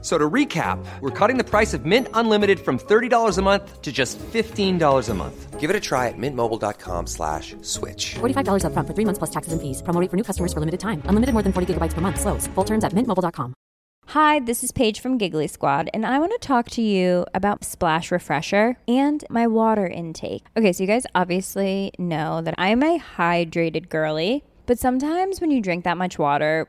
[0.00, 3.90] So to recap, we're cutting the price of Mint Unlimited from $30 a month to
[3.90, 5.58] just $15 a month.
[5.58, 8.14] Give it a try at mintmobile.com slash switch.
[8.20, 9.82] $45 upfront for three months plus taxes and fees.
[9.82, 11.02] Promo rate for new customers for limited time.
[11.06, 12.20] Unlimited more than 40 gigabytes per month.
[12.20, 12.46] Slows.
[12.54, 13.54] Full terms at mintmobile.com.
[14.12, 17.62] Hi, this is Paige from Giggly Squad, and I want to talk to you about
[17.62, 20.46] Splash Refresher and my water intake.
[20.56, 25.60] Okay, so you guys obviously know that I'm a hydrated girly, but sometimes when you
[25.60, 26.68] drink that much water,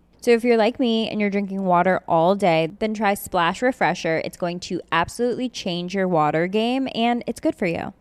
[0.21, 4.21] So if you're like me and you're drinking water all day, then try Splash Refresher.
[4.23, 7.91] It's going to absolutely change your water game and it's good for you.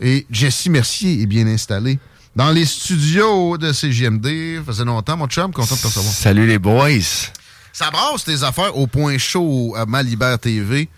[0.00, 1.98] Et Jessie Mercier est bien installée
[2.36, 4.62] dans les studios de CGMD.
[4.64, 6.12] Faisait longtemps, mon chum, content de te recevoir.
[6.12, 7.32] Salut les boys.
[7.72, 10.88] Ça brasse tes affaires au point chaud à Malibert TV.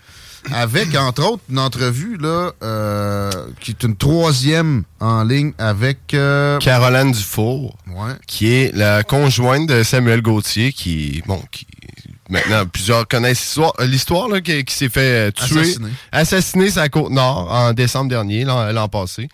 [0.51, 6.13] Avec, entre autres, une entrevue là, euh, qui est une troisième en ligne avec...
[6.13, 8.13] Euh, Caroline Dufour, Ouais.
[8.27, 11.67] qui est la conjointe de Samuel Gauthier, qui, bon, qui
[12.29, 15.89] maintenant plusieurs connaissent l'histoire- euh, qui, qui s'est fait euh, tuer, Assassiné.
[16.11, 19.29] assassiné sur la côte nord en décembre dernier, l'an passé.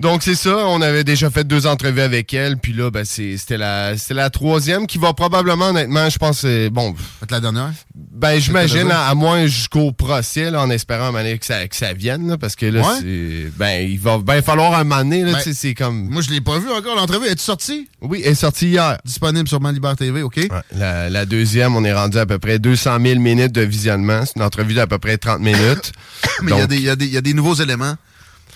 [0.00, 3.36] Donc c'est ça, on avait déjà fait deux entrevues avec elle, puis là ben, c'est-
[3.36, 6.92] c'était la c'était la troisième qui va probablement honnêtement, je pense c'est bon.
[6.94, 7.70] Peut-être la dernière.
[7.94, 11.92] Ben j'imagine à, à moins jusqu'au procès là, en espérant donné que ça que ça
[11.92, 12.94] vienne là, parce que là Ouais.
[13.02, 16.30] c'est ben il va ben falloir un moment donné là, Ben, c'est comme Moi, je
[16.30, 17.26] l'ai pas vu encore, l'entrevue.
[17.26, 17.88] Es-tu sortie?
[18.00, 18.96] oui, elle est sortie hier.
[19.04, 20.40] Disponible sur Malibert TV, OK?
[20.76, 24.22] La, la deuxième, on est rendu à peu près 200 000 minutes de visionnement.
[24.24, 25.92] C'est une entrevue d'à peu près 30 minutes.
[26.42, 27.96] Mais il y Donc, y a des nouveaux éléments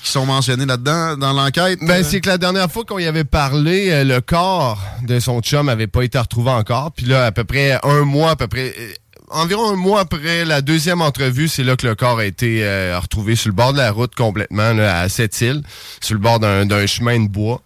[0.04, 1.78] qui sont mentionnés là-dedans dans l'enquête.
[1.82, 5.18] Ben, Euh, c'est que la dernière fois qu'on y avait parlé, euh, le corps de
[5.18, 6.92] son chum avait pas été retrouvé encore.
[6.92, 8.74] Puis là, à peu près un mois, à peu près...
[8.78, 8.92] euh,
[9.30, 12.98] Environ un mois après la deuxième entrevue, c'est là que le corps a été euh,
[13.00, 15.62] retrouvé sur le bord de la route complètement, là, à cette île,
[16.00, 17.62] sur le bord d'un d'un chemin de bois.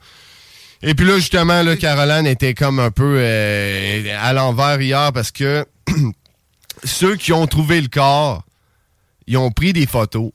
[0.83, 5.33] Et puis là, justement, là, Caroline était comme un peu euh, à l'envers hier parce
[5.33, 5.67] que
[6.85, 8.45] ceux qui ont trouvé le corps,
[9.27, 10.31] ils ont pris des photos.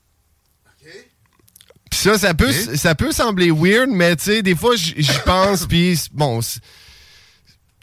[2.03, 5.97] Ça, ça peut, ça peut sembler weird, mais tu sais, des fois, j'y pense, puis
[6.11, 6.41] bon,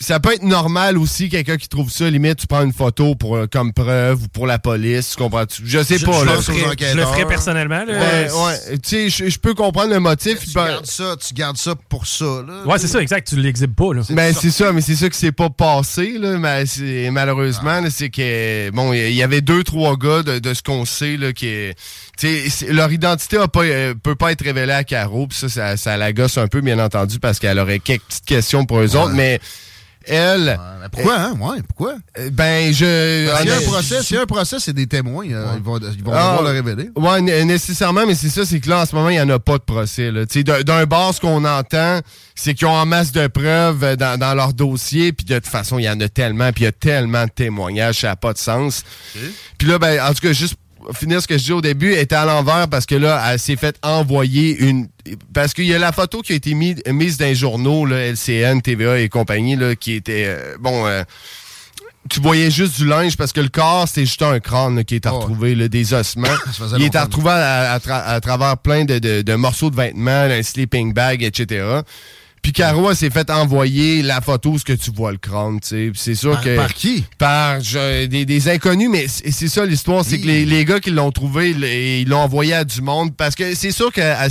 [0.03, 3.37] ça peut être normal aussi, quelqu'un qui trouve ça, limite, tu prends une photo pour,
[3.37, 5.63] euh, comme preuve ou pour la police, tu comprends-tu?
[5.67, 6.37] Je sais Je, pas, je là.
[6.37, 7.85] le ferais, je le ferais personnellement.
[7.85, 7.93] Là.
[8.01, 8.79] Ouais, ouais.
[8.79, 10.39] Tu sais, je- je peux comprendre le motif.
[10.41, 12.25] tu ben- gardes ça, tu gardes ça pour ça.
[12.47, 12.65] Là.
[12.67, 13.29] Ouais, c'est ça, exact.
[13.29, 13.93] Tu l'exhibes pas.
[13.93, 14.01] Là.
[14.11, 17.91] Ben, c'est ça, mais c'est ça qui s'est pas passé, là, mais c'est- malheureusement, là,
[17.91, 21.33] c'est que, bon, il y avait deux, trois gars de, de ce qu'on sait, là,
[21.35, 21.73] qui,
[22.19, 22.29] tu
[22.71, 25.97] leur identité a pas, euh, peut pas être révélée à Caro, pis ça, ça, ça
[25.99, 29.13] la gosse un peu, bien entendu, parce qu'elle aurait quelques petites questions pour eux autres,
[29.13, 29.41] mais
[30.15, 30.59] elle...
[30.93, 31.35] Pourquoi, hein?
[31.39, 31.95] Ouais, pourquoi?
[32.19, 33.31] euh, Ben, je...
[33.39, 35.27] S'il y a un procès, s'il y a un procès, c'est des témoins.
[35.31, 36.91] euh, Ils vont, ils vont Ah, devoir le révéler.
[36.97, 39.39] Ouais, nécessairement, mais c'est ça, c'est que là, en ce moment, il n'y en a
[39.39, 40.11] pas de procès.
[40.11, 42.01] D'un bord, ce qu'on entend,
[42.35, 45.47] c'est qu'ils ont en masse de preuves euh, dans, dans leur dossier, puis de toute
[45.47, 48.17] façon, il y en a tellement, puis il y a tellement de témoignages, ça n'a
[48.17, 48.83] pas de sens.
[49.59, 50.55] Puis là, ben, en tout cas, juste
[50.95, 53.39] finir ce que je dis au début, elle était à l'envers parce que là, elle
[53.39, 54.89] s'est fait envoyer une...
[55.35, 57.97] Parce qu'il y a la photo qui a été mise, mise dans les journaux, là,
[58.13, 60.25] LCN, TVA et compagnie, là, qui était...
[60.27, 60.87] euh, bon...
[60.87, 61.03] euh,
[62.09, 64.95] tu voyais juste du linge parce que le corps, c'était juste un crâne là, qui
[64.97, 66.29] était retrouvé, là, des ossements.
[66.79, 70.43] Il était à, à tra- à travers plein de, de- de morceaux de vêtements, un
[70.43, 71.81] sleeping bag, etc.
[72.43, 75.93] Puis Caro, s'est fait envoyer la photo, ce que tu vois le crâne, tu sais.
[75.95, 76.57] C'est sûr Par- que...
[76.57, 77.05] par qui?
[77.19, 80.91] Par je- des, des inconnus, mais c'est ça l'histoire, c'est que les, les gars qui
[80.91, 84.29] l'ont trouvé, les- ils l'ont envoyé à du monde, parce que c'est sûr que à-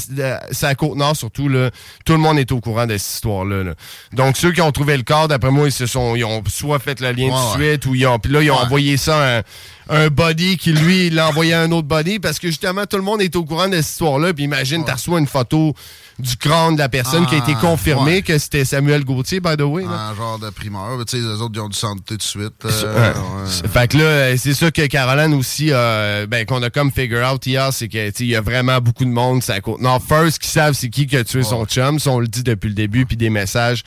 [0.51, 1.69] c'est à Côte-Nord, surtout, là,
[2.03, 3.63] tout le monde est au courant de cette histoire-là.
[3.63, 3.73] là.
[4.13, 6.79] Donc ceux qui ont trouvé le corps, d'après moi, ils se sont, ils ont soit
[6.79, 7.69] fait le lien Ouais, de ouais.
[7.73, 8.63] suite, ou ils ont, puis là, ils ont Ouais.
[8.63, 9.41] envoyé ça à
[9.89, 12.97] un, body qui, lui, il l'a envoyé à un autre body, parce que justement, tout
[12.97, 15.73] le monde est au courant de cette histoire-là, puis imagine, tu reçois une photo
[16.19, 18.21] du crâne de la personne qui a été Ah, confirmée ouais.
[18.21, 19.85] que c'était Samuel Gauthier, by the way.
[19.85, 20.97] Un genre de primeur.
[21.05, 22.65] Tu sais, les autres, ils ont du santé tout de suite.
[22.65, 23.69] Euh, ouais.
[23.71, 27.25] Fait que là, euh, c'est ça que Caroline aussi, euh, ben, qu'on a comme figure
[27.31, 29.79] out hier, c'est que, tu sais, il y a vraiment beaucoup de monde, à côte.
[29.79, 32.43] Non, first, qui savent c'est qui qui a tué son chum, ça, on le dit
[32.43, 33.83] depuis le début, puis des messages,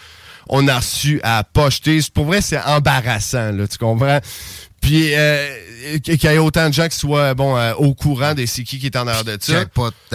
[0.48, 2.00] on a reçu à pocheter.
[2.14, 4.20] Pour vrai, c'est embarrassant, là, tu comprends?
[4.80, 5.54] Puis, euh,
[6.02, 8.78] qu'il y ait autant de gens qui soient bon, euh, au courant de c'est qui
[8.78, 9.64] qui est en arrière de ça.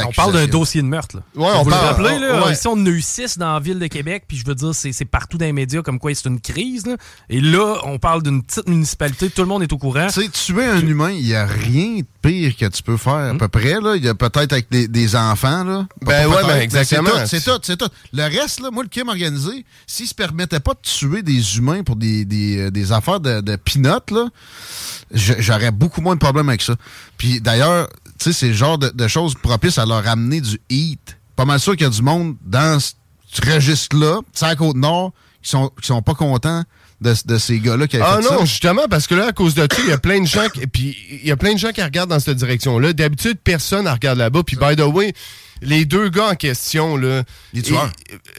[0.05, 1.17] On parle d'un dossier de meurtre.
[1.17, 1.21] Là.
[1.35, 2.53] Ouais, on vous parle- le rappelez, là, ouais.
[2.53, 4.71] ici, on en a eu six dans la ville de Québec, puis je veux dire,
[4.73, 6.85] c'est partout dans les médias comme quoi c'est une crise.
[6.85, 6.95] là.
[7.29, 10.07] Et là, on parle d'une petite municipalité, tout le monde est au courant.
[10.07, 13.13] Tu sais, tuer un humain, il n'y a rien de pire que tu peux faire,
[13.13, 13.79] à peu près.
[13.81, 13.95] Là.
[13.95, 15.63] Il y a peut-être avec des, des enfants.
[15.63, 15.87] Là.
[16.01, 17.09] Ben ouais, ben exactement.
[17.25, 17.89] C'est tout, c'est tout, c'est tout.
[18.13, 21.83] Le reste, là, moi, le crime organisé, s'il se permettait pas de tuer des humains
[21.83, 24.27] pour des, des, euh, des affaires de, de pinottes, là,
[25.13, 26.75] je- j'aurais beaucoup moins de problèmes avec ça.
[27.17, 27.87] Puis d'ailleurs,
[28.19, 31.17] tu sais, c'est le genre de, de choses propices à leur amener du heat.
[31.35, 32.93] Pas mal sûr qu'il y a du monde dans ce
[33.53, 35.11] registre-là, à Côte-Nord,
[35.43, 36.63] qui sont, qui sont pas contents
[37.01, 38.45] de, de ces gars-là qui Ah fait non, ça.
[38.45, 40.65] justement, parce que là, à cause de ça, il y a plein de gens qui,
[40.65, 42.93] puis il y a plein de gens qui regardent dans cette direction-là.
[42.93, 44.41] D'habitude, personne ne regarde là-bas.
[44.43, 45.13] Puis, by the way,
[45.61, 47.23] les deux gars en question, là.
[47.53, 47.91] Les tueurs.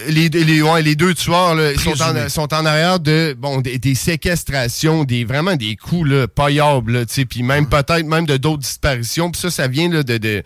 [0.07, 2.29] et- les, les, ouais, les deux tueurs, là, sont en, Présumés.
[2.29, 7.07] sont en arrière de, bon, des, des séquestrations, des, vraiment des coups, là, payables, là,
[7.07, 9.31] tu sais, puis même peut-être même de d'autres disparitions.
[9.31, 10.43] Puis ça, ça vient, là, de, de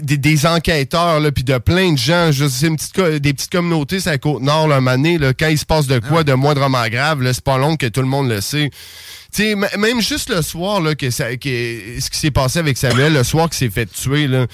[0.00, 2.32] des, des enquêteurs, là, puis de plein de gens.
[2.32, 5.48] Je sais, une petite, co- des petites communautés, c'est la Côte-Nord, là, donné, là, quand
[5.48, 8.06] il se passe de quoi de moindrement grave, là, c'est pas long que tout le
[8.06, 8.70] monde le sait.
[9.34, 11.48] Tu sais, m- même juste le soir, là, que ça, que,
[12.00, 14.46] ce qui s'est passé avec Samuel, le soir qu'il s'est fait tuer, là,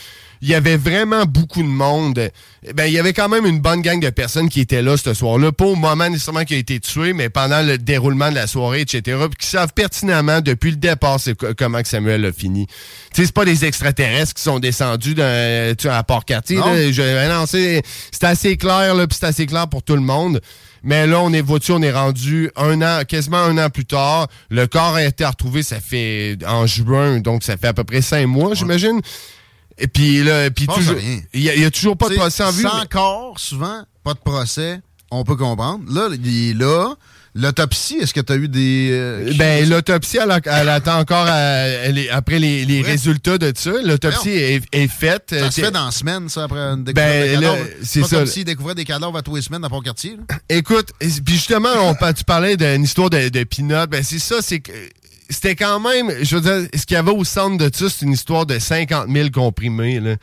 [0.42, 2.30] il y avait vraiment beaucoup de monde.
[2.66, 4.96] Eh Ben, il y avait quand même une bonne gang de personnes qui étaient là
[4.96, 5.52] ce soir-là.
[5.52, 8.80] Pas au moment nécessairement qu'il a été tué, mais pendant le déroulement de la soirée,
[8.80, 9.18] etc.
[9.28, 12.66] Puis qui savent pertinemment depuis le départ c'est co- comment que Samuel a fini.
[12.66, 12.74] Tu
[13.20, 16.56] sais, c'est pas des extraterrestres qui sont descendus dans, tu sais, à Port-Cartier.
[16.56, 16.72] Non.
[16.74, 20.40] ben non, c'est c'est assez clair, là, puis c'est assez clair pour tout le monde.
[20.82, 24.28] Mais là, on est voiture, on est rendu un an, quasiment un an plus tard.
[24.48, 28.00] Le corps a été retrouvé, ça fait en juin, donc ça fait à peu près
[28.00, 29.00] cinq mois, j'imagine.
[29.80, 30.96] Et puis là, puis Je pense toujours,
[31.34, 32.62] il y, a- il y a toujours pas de procès en vue.
[32.62, 34.80] Sans mais- corps, souvent, pas de procès,
[35.10, 35.84] on peut comprendre.
[35.92, 36.94] Là, il est là.
[37.32, 38.88] L'autopsie, est-ce que tu as eu des.
[38.90, 40.32] euh, Ben, l'autopsie, elle,
[40.68, 43.70] attend encore à- elle est- après les, résultats de ça.
[43.84, 45.26] L'autopsie est, est faite.
[45.30, 48.16] ça Euh, se fait dans la semaine, ça, après une découverte Ben, c'est ça.
[48.16, 50.16] comme s'ils découvraient des cadavres à tous les semaines dans Port-Cartier.
[50.28, 50.36] là.
[50.48, 53.86] Écoute, et- puis justement, on, tu parlais d'une histoire de, de Pinot.
[53.88, 54.72] Ben, c'est ça, c'est que
[55.30, 58.04] c'était quand même, je veux dire, ce qu'il y avait au centre de ça, c'est
[58.04, 60.16] une histoire de 50 000 comprimés, là.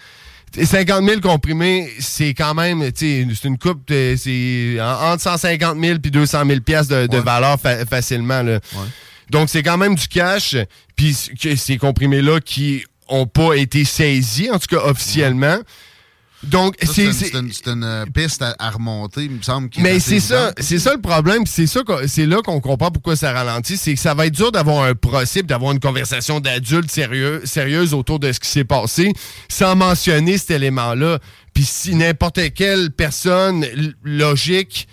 [0.55, 5.21] Et 50 000 comprimés, c'est quand même, tu sais, c'est une coupe, c'est en- entre
[5.21, 7.23] 150 000 puis 200 000 piastres de, de Ouais.
[7.23, 8.53] valeur fa- facilement, là.
[8.73, 8.85] Ouais.
[9.29, 10.55] Donc, c'est quand même du cash.
[10.95, 11.15] Puis
[11.57, 15.57] ces comprimés-là qui ont pas été saisis, en tout cas officiellement.
[16.43, 17.11] Donc, c'est...
[17.13, 19.69] C'est une, euh, piste à, à remonter, il me semble.
[19.79, 23.31] mais c'est ça, c'est ça le problème, c'est ça, c'est là qu'on comprend pourquoi ça
[23.31, 27.41] ralentit, c'est que ça va être dur d'avoir un procès, d'avoir une conversation d'adultes sérieux,
[27.43, 29.13] sérieuse autour de ce qui s'est passé,
[29.49, 31.19] sans mentionner cet élément-là.
[31.53, 33.65] Puis si n'importe quelle personne
[34.03, 34.87] logique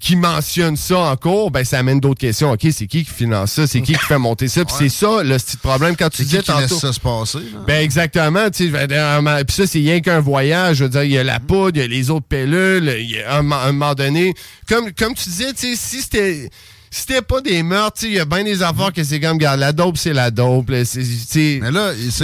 [0.00, 2.52] qui mentionne ça en cours, ben ça amène d'autres questions.
[2.52, 5.22] Ok, c'est qui qui finance ça, c'est qui qui fait monter ça, puis c'est ça
[5.22, 6.80] le petit problème quand tu qui disais qui laisse tantôt.
[6.80, 7.38] ça se passer?
[7.52, 7.60] là?
[7.66, 11.10] Ben exactement, tu sais, ben, puis ça c'est rien qu'un voyage, je veux dire, il
[11.12, 13.54] y a la poudre, il y a les autres pilules, il y a un, mo-
[13.56, 14.34] un moment donné,
[14.68, 16.48] comme comme tu disais, tu sais, si c'était
[16.90, 19.20] si c'était pas des meurtres, tu sais, il y a bien des affaires que c'est
[19.20, 20.78] comme, regarde, la dope, c'est la dope, là,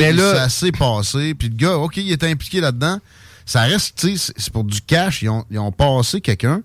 [0.00, 1.34] Mais là- c'est assez passé.
[1.34, 2.98] Puis le gars, OK, il est impliqué là-dedans.
[3.46, 5.22] Ça reste, tu sais, c'est- pour du cash.
[5.22, 6.62] Ils ont, ils ont passé quelqu'un.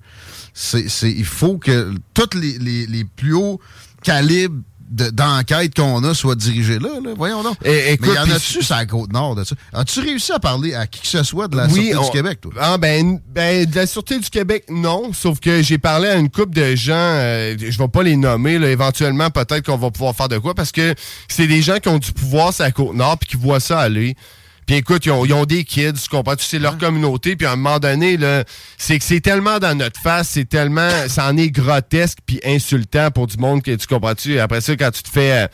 [0.54, 3.60] C'est, c'est- il faut que tous les, les, les plus hauts
[4.04, 6.90] calibres de- d'enquête qu'on a soient dirigés là.
[7.04, 7.12] là.
[7.16, 7.58] Voyons donc.
[7.64, 9.56] Et- écoute, Mais y en a-tu sur la Côte-Nord de ça?
[9.72, 12.42] As-tu réussi à parler à qui que ce soit de la Sûreté on- du Québec,
[12.42, 12.52] toi?
[12.59, 15.12] Ah ben, ben, de la Sûreté du Québec, non.
[15.14, 18.57] Sauf que j'ai parlé à une couple de gens, euh, je vais pas les nommer,
[18.57, 20.95] là, éventuellement, peut-être qu'on va pouvoir faire de quoi, parce que
[21.28, 24.16] c'est des gens qui ont du pouvoir sur la Côte-Nord, puis qui voient ça aller.
[24.69, 26.35] Puis écoute, ils ont, ils ont des kids, tu comprends?
[26.38, 28.44] C'est leur communauté, puis à un moment donné, là,
[28.78, 33.09] c'est que c'est tellement dans notre face, c'est tellement, ça en est grotesque puis insultant
[33.09, 34.38] pour du monde que tu comprends-tu?
[34.40, 35.31] Après ça, quand tu te fais...
[35.31, 35.47] euh,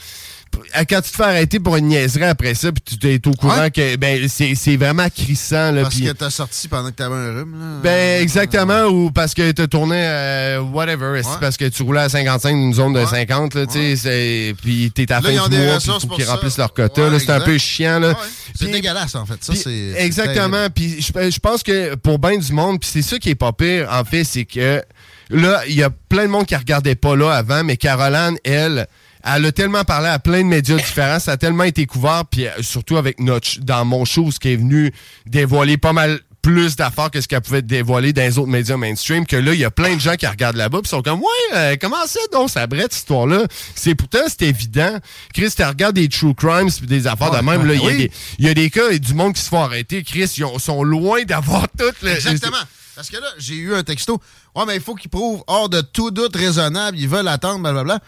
[0.90, 3.60] quand tu te fais arrêter pour une niaiserie après ça, puis tu es au courant
[3.60, 3.72] Ouais.
[3.72, 5.84] que ben c'est vraiment crissant là.
[5.84, 7.80] Parce puis- que t'as sorti pendant que t'avais un rhume, là.
[7.84, 11.22] ben, exactement, ou parce que t'as tourné, euh, whatever, Ouais.
[11.40, 13.06] parce que tu roulais à 55 dans une zone de Ouais.
[13.06, 16.26] 50, là, tu sais, c'est- puis t'es à fin du mois, puis faut pour qu'ils
[16.26, 18.18] remplissent leur quota, c'est un peu chiant, là.
[18.58, 19.44] C'est dégueulasse, en fait.
[19.44, 19.54] Ça,
[19.98, 23.36] exactement, puis je, je pense que pour bien du monde, puis c'est ça qui est
[23.36, 24.84] pas pire, en fait, c'est que
[25.30, 28.88] là, il y a plein de monde qui regardait pas là avant, mais Caroline, elle,
[29.26, 32.48] elle a tellement parlé à plein de médias différents, ça a tellement été couvert, puis
[32.48, 34.94] euh, surtout avec notre, dans mon show, ce qui est venu
[35.26, 39.26] dévoiler pas mal plus d'affaires que ce qu'elle pouvait dévoiler dans les autres médias mainstream,
[39.26, 41.56] que là, il y a plein de gens qui regardent là-bas, puis sont comme, ouais,
[41.56, 43.46] euh, comment ça, donc, ça brette, cette histoire-là?
[43.74, 44.96] C'est pourtant, c'est évident.
[45.34, 47.88] Chris, tu regardes des true crimes, puis des affaires de même, là, il y a
[47.88, 47.98] oui.
[47.98, 50.04] des- il y, a des cas et du monde qui se font arrêter.
[50.04, 52.12] Chris, ils ont- sont loin d'avoir toutes les.
[52.12, 52.58] Exactement.
[52.96, 54.22] Parce que là, j'ai eu un texto.
[54.56, 56.98] Ouais, mais il faut qu'ils prouvent hors de tout doute raisonnable.
[57.00, 58.00] Ils veulent attendre, blablabla.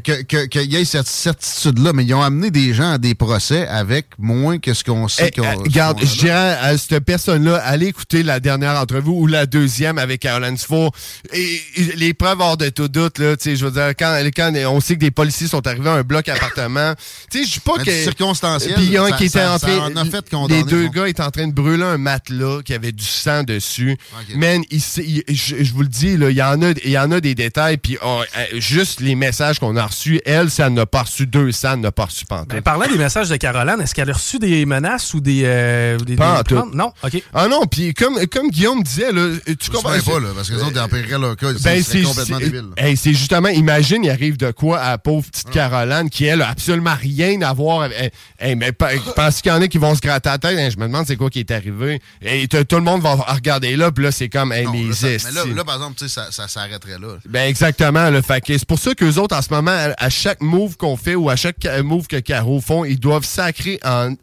[0.00, 3.14] Que- que- qu'il y ait cette certitude-là, mais ils ont amené des gens à des
[3.14, 6.76] procès avec moins que ce qu'on sait Eh, qu'on eh, regarde, qu'on je dirais à
[6.78, 10.92] cette personne-là, allez écouter la dernière entrevue ou la deuxième avec Caroline Dufour.
[11.32, 14.18] Et, et les preuves hors de tout doute, là, tu sais, je veux dire, quand,
[14.34, 16.94] quand on sait que des policiers sont arrivés à un bloc appartement,
[17.30, 18.02] tu sais, je dis pas Mais que...
[18.02, 19.78] circonstanciel, Puis il y a un qui était en train...
[19.78, 22.92] en a fait les deux gars étaient en train de brûler un matelas qui avait
[22.92, 23.96] du sang dessus.
[24.12, 24.36] Ok.
[24.36, 27.34] Man, je, vous le dis, là, il y en a, il y en a des
[27.34, 31.26] détails, puis oh, euh, juste les messages qu'on a reçus, elle, ça n'a pas reçu
[31.26, 32.48] 200, elle n'a pas reçu pantoute.
[32.48, 35.42] Ben, parlant des messages de Caroline, est-ce qu'elle a reçu des menaces ou des.
[35.44, 36.54] euh, des, Pas des en tout.
[36.54, 36.74] plaintes?
[36.74, 37.22] Non, OK.
[37.34, 39.90] Ah non, puis comme, comme Guillaume disait, là, tu comprends...
[39.90, 41.52] pas, là, parce que les autres, ils empireraient leur cas.
[41.62, 42.64] Ben, c'est complètement débile.
[42.76, 46.42] hey, c'est justement, imagine, il arrive de quoi à la pauvre petite Caroline qui, elle,
[46.42, 47.98] a absolument rien à voir avec.
[47.98, 48.10] Hey,
[48.40, 48.72] hey, mais
[49.16, 51.06] parce qu'il y en a qui vont se gratter la tête, hein, je me demande
[51.06, 52.00] c'est quoi qui est arrivé.
[52.20, 54.94] Et tout le monde va regarder là, puis là, c'est comme, hey, Non, les là,
[54.94, 57.16] ça- mais là, là, par exemple, tu sais, ça, ça s'arrêterait là.
[57.28, 58.10] Ben exactement.
[58.10, 60.96] Le fait c'est pour ça qu'eux autres, en ce moment, à, à chaque move qu'on
[60.96, 64.14] fait ou à chaque move que Caro font, ils doivent sacrer en,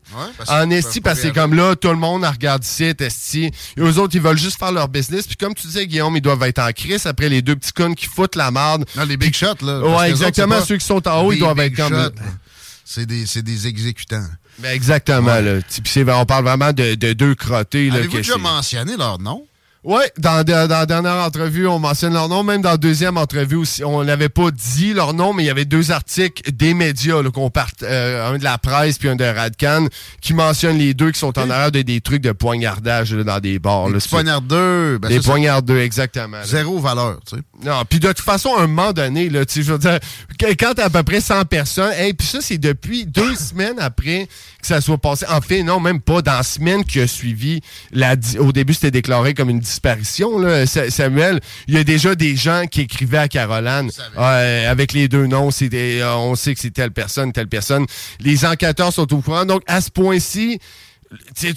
[0.48, 3.46] en esti parce que c'est comme là, tout le monde regarde ici, esti.
[3.46, 5.28] Et eux autres, ils veulent juste faire leur business.
[5.28, 7.94] Puis comme tu disais, Guillaume, ils doivent être en crise après les deux petits cons
[7.94, 8.86] qui foutent la merde.
[8.96, 9.80] Non, les big shots, là.
[9.80, 10.62] Ouais, autres, exactement.
[10.64, 11.90] Ceux qui sont en haut, ils doivent être comme.
[11.90, 12.12] shots, là.
[12.86, 14.26] C'est des, des exécutants.
[14.58, 15.60] Ben exactement, là.
[16.20, 17.92] On parle vraiment de, de deux crottés.
[17.92, 19.46] Avez-vous que déjà mentionné leur nom?
[19.90, 22.44] Ouais, dans, la dernière entrevue, on mentionne leur nom.
[22.44, 25.50] Même dans la deuxième entrevue aussi, on n'avait pas dit leur nom, mais il y
[25.50, 29.16] avait deux articles des médias, là, qu'on parte, euh, un de la presse puis un
[29.16, 29.88] de Radcan,
[30.22, 33.40] qui mentionnent les deux qui sont en arrière de des trucs de poignardage là, dans
[33.40, 33.88] des bars.
[33.98, 35.00] C'est- poignardeux.
[35.02, 36.38] Ben, des poignardeux, exactement.
[36.38, 36.46] là.
[36.46, 37.42] Zéro valeur, tu sais.
[37.64, 39.98] Non, puis de toute façon, à un moment donné, là, tu sais, je veux dire,
[40.60, 44.28] quand t'as à peu près 100 personnes, et puis ça, c'est depuis deux semaines après
[44.62, 45.26] que ça soit passé.
[45.30, 46.22] En fait, non, même pas.
[46.22, 50.66] Dans la semaine qui a suivi, la, au début, c'était déclaré comme une disparition, là,
[50.66, 51.40] Samuel.
[51.68, 55.50] Il y a déjà des gens qui écrivaient à Caroline euh, avec les deux noms.
[55.62, 57.86] Des- euh, on sait que c'est telle personne, telle personne.
[58.20, 59.46] Les enquêteurs sont au courant.
[59.46, 60.60] Donc, à ce point-ci,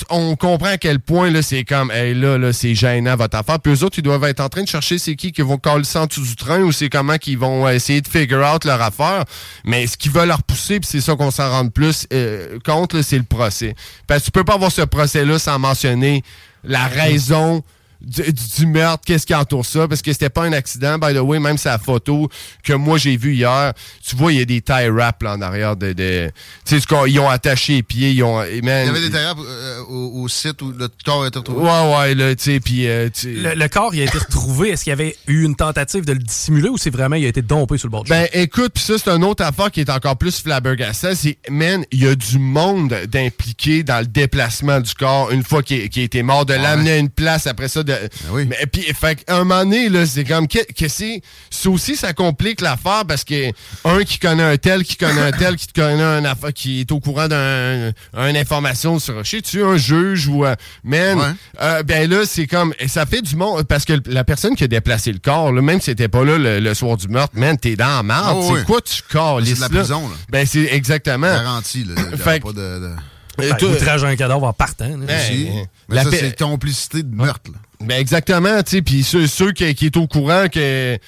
[0.09, 3.61] on comprend à quel point là c'est comme hey, là là c'est gênant votre affaire
[3.61, 5.85] puis eux autres ils doivent être en train de chercher c'est qui qui vont coller
[5.85, 8.81] ça en dessous du train ou c'est comment qu'ils vont essayer de figure out leur
[8.81, 9.25] affaire
[9.65, 13.03] mais ce qui veut leur pousser puis c'est ça qu'on s'en rend plus euh, compte
[13.03, 13.75] c'est le procès
[14.07, 16.23] parce que tu peux pas avoir ce procès là sans mentionner
[16.65, 17.63] la raison
[18.05, 21.15] du, du- du meurtre, qu'est-ce qui entoure ça, parce que c'était pas un accident, by
[21.15, 22.29] the way, même sa photo
[22.63, 23.73] que moi j'ai vue hier,
[24.07, 25.93] tu vois, il y a des tie wraps là en arrière de...
[25.93, 26.31] de
[26.67, 28.43] tu sais, ils ont attaché les pieds, ils ont...
[28.45, 31.39] Il man, y avait des terrains euh, au, au site où le corps a été
[31.39, 31.63] retrouvé.
[31.63, 32.87] Ouais, ouais, là, tu sais, puis...
[32.89, 34.71] euh, tu sais- Le, le corps, il a été retrouvé.
[34.71, 37.29] Est-ce qu'il y avait eu une tentative de le dissimuler ou c'est vraiment, il a
[37.29, 39.81] été dompé sur le bord du Ben écoute, puis ça c'est une autre affaire qui
[39.81, 44.81] est encore plus flabbergastant, c'est man, il y a du monde d'impliqué dans le déplacement
[44.81, 47.69] du corps une fois qu'il qu'il a été mort, de l'amener à une place après
[47.69, 47.83] ça.
[47.83, 47.92] De,
[48.31, 48.47] oui.
[48.49, 51.97] Mais puis fait qu'à un moment donné là, c'est comme que, que c'est ça aussi
[51.97, 53.51] ça complique l'affaire parce que
[53.85, 56.93] un qui connaît un tel, qui connaît un tel, qui connaît un affaire, qui est
[56.93, 61.25] au courant d'un une information sur, je sais tu un juge ou euh, man, Ouais.
[61.61, 64.65] euh, ben là c'est comme et ça fait du monde parce que la personne qui
[64.65, 67.35] a déplacé le corps, là, même si c'était pas là le, le soir du meurtre,
[67.37, 68.37] man, t'es dans la merde.
[68.39, 68.65] Oh, c'est oui.
[68.65, 69.81] quoi tu calisses C'est de la là?
[69.81, 70.15] prison, là.
[70.31, 71.27] Ben c'est exactement.
[71.33, 71.95] Garanti, là.
[72.17, 72.55] Fait pas de...
[72.55, 72.91] de...
[73.39, 74.85] Ben, outrage à un cadavre en partant.
[74.89, 75.07] là.
[75.07, 77.59] Ben, Mais la ça, c'est complicité de meurtre, là.
[77.85, 80.99] Ben exactement, tu sais, puis ceux, ceux qui, qui est au courant que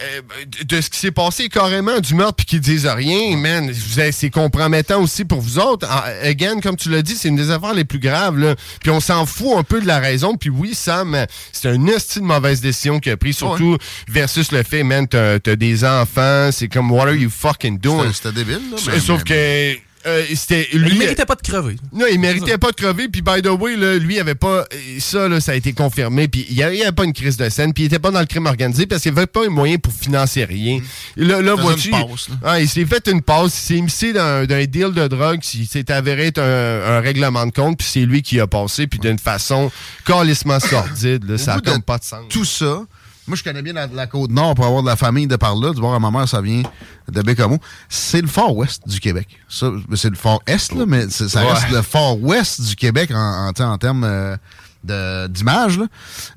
[0.00, 0.20] euh,
[0.66, 3.70] de ce qui s'est passé carrément du meurtre puis qui disent rien, man,
[4.12, 5.86] c'est compromettant aussi pour vous autres.
[5.86, 8.54] En- Again, comme tu l'as dit, c'est une des affaires les plus graves là.
[8.80, 10.34] Puis on s'en fout un peu de la raison.
[10.36, 13.76] Puis oui, Sam, c'est une hostie de mauvaise décision qu'il a pris, surtout
[14.08, 18.10] versus le fait, man, t'as des enfants, c'est comme what are you fucking doing?
[18.14, 18.76] C'était- C'était débile, là.
[18.94, 20.90] mais- Sauf mais- que euh, c'était Mais lui.
[20.92, 21.76] il méritait pas de crever.
[21.92, 23.08] Non, il méritait pas de crever.
[23.08, 24.64] Puis, by the way, là, lui, il avait pas.
[24.98, 26.28] Ça, là, ça a été confirmé.
[26.28, 27.72] Puis, il n'y avait, pas une crise de scène.
[27.72, 29.92] Puis, il était pas dans le crime organisé parce qu'il avait pas un moyen pour
[29.92, 30.80] financer rien.
[31.16, 31.88] Et là, là vois-tu.
[31.88, 32.34] une passe, là.
[32.44, 33.54] Ah, il s'est fait une passe.
[33.58, 35.40] Il s'est immiscé d'un deal de drogue.
[35.54, 37.78] Il s'est avéré être un, un règlement de compte.
[37.78, 38.86] Puis, c'est lui qui a passé.
[38.86, 39.70] Puis, d'une façon
[40.04, 41.28] calissement sordide.
[41.28, 42.24] Là, ça n'a pas de sens.
[42.28, 42.82] Tout ça,
[43.26, 45.72] moi, je connais bien la, la Côte-Nord pour avoir de la famille de par là.
[45.72, 46.62] Du bord à ma mère, ça vient
[47.08, 47.58] de Bécamo.
[47.88, 49.28] C'est le fort ouest du Québec.
[49.48, 51.52] Ça, c'est le fort est, là, mais ça Ouais.
[51.52, 54.36] reste le fort ouest du Québec en, en termes euh,
[54.84, 55.78] de- d'image.
[55.78, 55.86] là.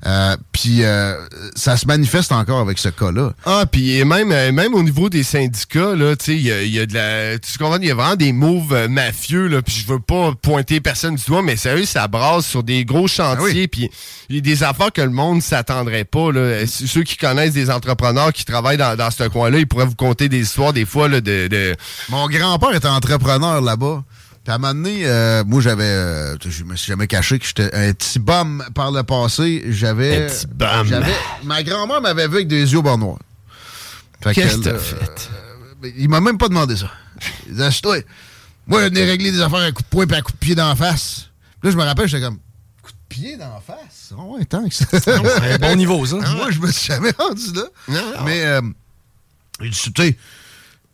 [0.06, 1.14] Euh, Puis euh,
[1.54, 3.32] ça se manifeste encore avec ce cas-là.
[3.44, 6.62] Ah, puis même, euh, même au niveau des syndicats, là, tu sais, il y a,
[6.62, 7.38] il y a de la.
[7.38, 10.32] Tu comprends, il y a vraiment des moves euh, mafieux, là, puis je veux pas
[10.40, 13.90] pointer personne du doigt, mais sérieux, ça brasse sur des gros chantiers, puis
[14.28, 16.40] il y a des affaires que le monde s'attendrait pas, là.
[16.40, 19.94] Euh, Ceux qui connaissent des entrepreneurs qui travaillent dans, dans ce coin-là, ils pourraient vous
[19.94, 21.48] conter des histoires, des fois, là, de.
[21.48, 21.74] de-
[22.08, 24.02] Mon grand-père était entrepreneur là-bas.
[24.46, 25.82] Puis à un moment donné, euh, moi, j'avais...
[25.82, 29.64] euh, je me suis jamais caché que j'étais un petit bum par le passé.
[29.70, 30.22] J'avais...
[30.22, 31.04] Un petit bum.
[31.42, 33.18] Ma grand-mère m'avait vu avec des yeux au bord noir.
[34.22, 35.30] Fait Qu'est-ce que t'as euh, fait?
[35.96, 36.92] il m'a même pas demandé ça.
[37.48, 37.96] Il disait, toi,
[38.68, 40.54] moi, je venais régler des affaires à coup de poing et à coup de pied
[40.54, 41.28] d'en face.
[41.60, 42.38] Puis là, je me rappelle, j'étais comme,
[42.82, 44.12] coup de pied d'en face?
[44.16, 44.86] Oh, ouais, tant que ça.
[44.94, 46.18] Un bon niveau, ça.
[46.36, 47.64] Moi, je me suis jamais rendu là.
[48.24, 48.60] Mais, euh,
[49.60, 50.16] il dit, tu sais,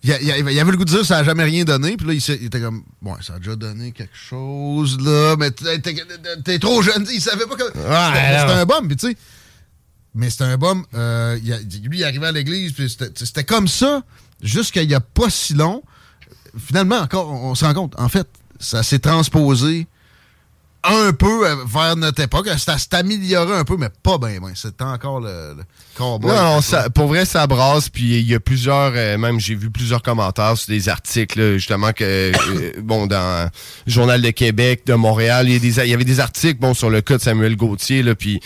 [0.03, 1.97] il, y il il avait le goût de dire ça n'a jamais rien donné.
[1.97, 6.59] Puis là, il, était comme, bon, ça a déjà donné quelque chose, là, mais t'es
[6.59, 7.07] trop jeune.
[7.13, 7.65] Il savait pas que.
[7.65, 9.17] C'était c'était un bum, puis tu sais.
[10.15, 10.85] Mais c'était un bum.
[10.95, 14.03] euh, lui, il arrivait à l'église, puis c'était comme ça
[14.43, 15.83] jusqu'à il y a pas si long.
[16.59, 18.27] Finalement, encore, on, on se rend compte, en fait,
[18.59, 19.87] ça s'est transposé
[20.85, 22.49] un peu euh, vers notre époque.
[22.59, 24.51] Ça amélioré un peu, mais pas bien, bien.
[24.55, 25.63] C'était encore le, le
[25.97, 26.31] cowboy.
[26.31, 27.89] Non, non, ça- pour vrai, ça brasse.
[27.89, 31.93] Puis il y a plusieurs, euh, même j'ai vu plusieurs commentaires sur des articles, justement,
[31.93, 33.49] que, euh, bon, dans
[33.87, 37.01] le Journal de Québec, de Montréal, il y, y avait des articles, bon, sur le
[37.01, 38.41] cas de Samuel Gauthier, là, puis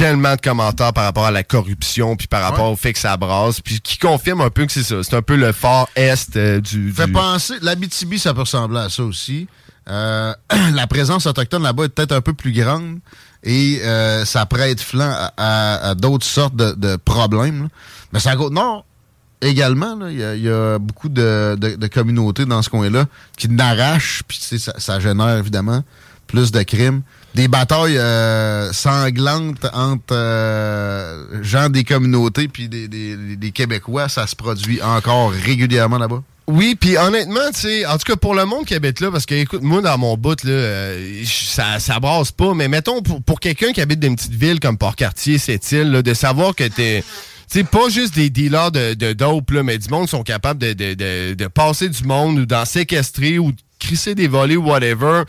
[0.00, 2.72] tellement de commentaires par rapport à la corruption, puis par rapport Ouais.
[2.72, 5.02] au fait que ça brasse, puis qui confirme un peu que c'est ça.
[5.02, 6.90] C'est un peu le fort est euh, du...
[6.90, 9.46] Fait du- penser, l'Abitibi, ça peut ressembler à ça aussi.
[9.90, 10.32] Euh,
[10.72, 12.98] la présence autochtone là-bas est peut-être un peu plus grande
[13.44, 17.64] et euh, ça prête flanc à, à- à d'autres sortes de, de problèmes.
[17.64, 17.68] là.
[18.14, 18.86] Mais c'est à Côte-Nord
[19.42, 19.98] également.
[20.08, 23.04] Il y, a- il y a beaucoup de, de- de communautés dans ce coin-là
[23.36, 25.82] qui n'arrachent, puis ça, ça génère évidemment
[26.26, 27.02] plus de crimes.
[27.34, 34.26] Des batailles euh, sanglantes entre euh, gens des communautés puis des, des- des Québécois, ça
[34.26, 36.22] se produit encore régulièrement là-bas?
[36.48, 39.26] Oui, puis honnêtement, tu sais, en tout cas pour le monde qui habite là, parce
[39.26, 43.22] que écoute, moi dans mon bout là, euh, ça ça brasse pas, mais mettons pour,
[43.22, 46.56] pour quelqu'un qui habite dans une petite ville comme Port-Cartier, cette île, là, de savoir
[46.56, 47.04] que t'es
[47.46, 50.58] sais, pas juste des dealers de, de dope, là, mais du monde qui sont capables
[50.60, 54.56] de, de, de, de passer du monde ou d'en séquestrer ou de crisser des volets
[54.56, 55.22] ou whatever.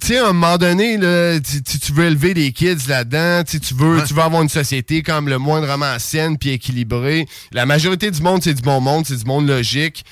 [0.00, 4.02] Tu sais, à un moment donné, là, tu, veux élever des kids là-dedans, tu veux,
[4.06, 7.26] tu veux avoir une société comme le moindrement saine puis équilibrée.
[7.52, 10.04] La majorité du monde, c'est du bon monde, c'est du monde logique.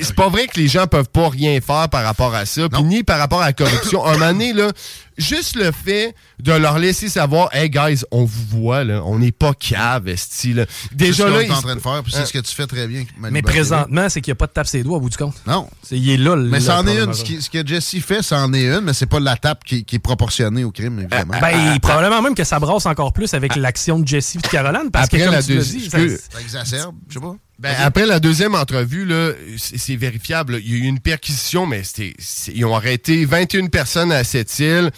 [0.00, 2.82] C'est pas vrai que les gens peuvent pas rien faire par rapport à ça, puis
[2.82, 4.04] ni par rapport à la corruption.
[4.06, 4.70] un moment donné, là,
[5.16, 9.32] juste le fait de leur laisser savoir, hey guys, on vous voit, là, on n'est
[9.32, 10.64] pas cave, esti, là.
[10.68, 12.26] C'est ce Déjà qu'on là, est ils- en train de faire, puis c'est Hein.
[12.26, 13.04] ce que tu fais très bien.
[13.18, 15.16] Manu Mais présentement, c'est qu'il n'y a pas de tape ses doigts au bout du
[15.16, 15.34] compte.
[15.46, 15.68] Non.
[15.82, 17.12] C'est- il est là, le Mais c'en est une.
[17.12, 19.84] Ce, qui- ce que Jesse fait, c'en est une, mais c'est pas la tape qui,
[19.84, 21.34] qui est proportionnée au crime, évidemment.
[21.40, 24.90] Ben, probablement même que ça brasse encore plus avec l'action de Jesse et de Caroline,
[24.92, 25.98] parce Après que, comme la tu ça-
[26.30, 27.34] ça exacerbe, je sais pas.
[27.58, 30.54] Ben, après la deuxième entrevue, là, c'est vérifiable.
[30.54, 30.58] là.
[30.62, 32.14] Il y a eu une perquisition, mais c'était,
[32.54, 34.90] ils ont arrêté 21 personnes à cette île.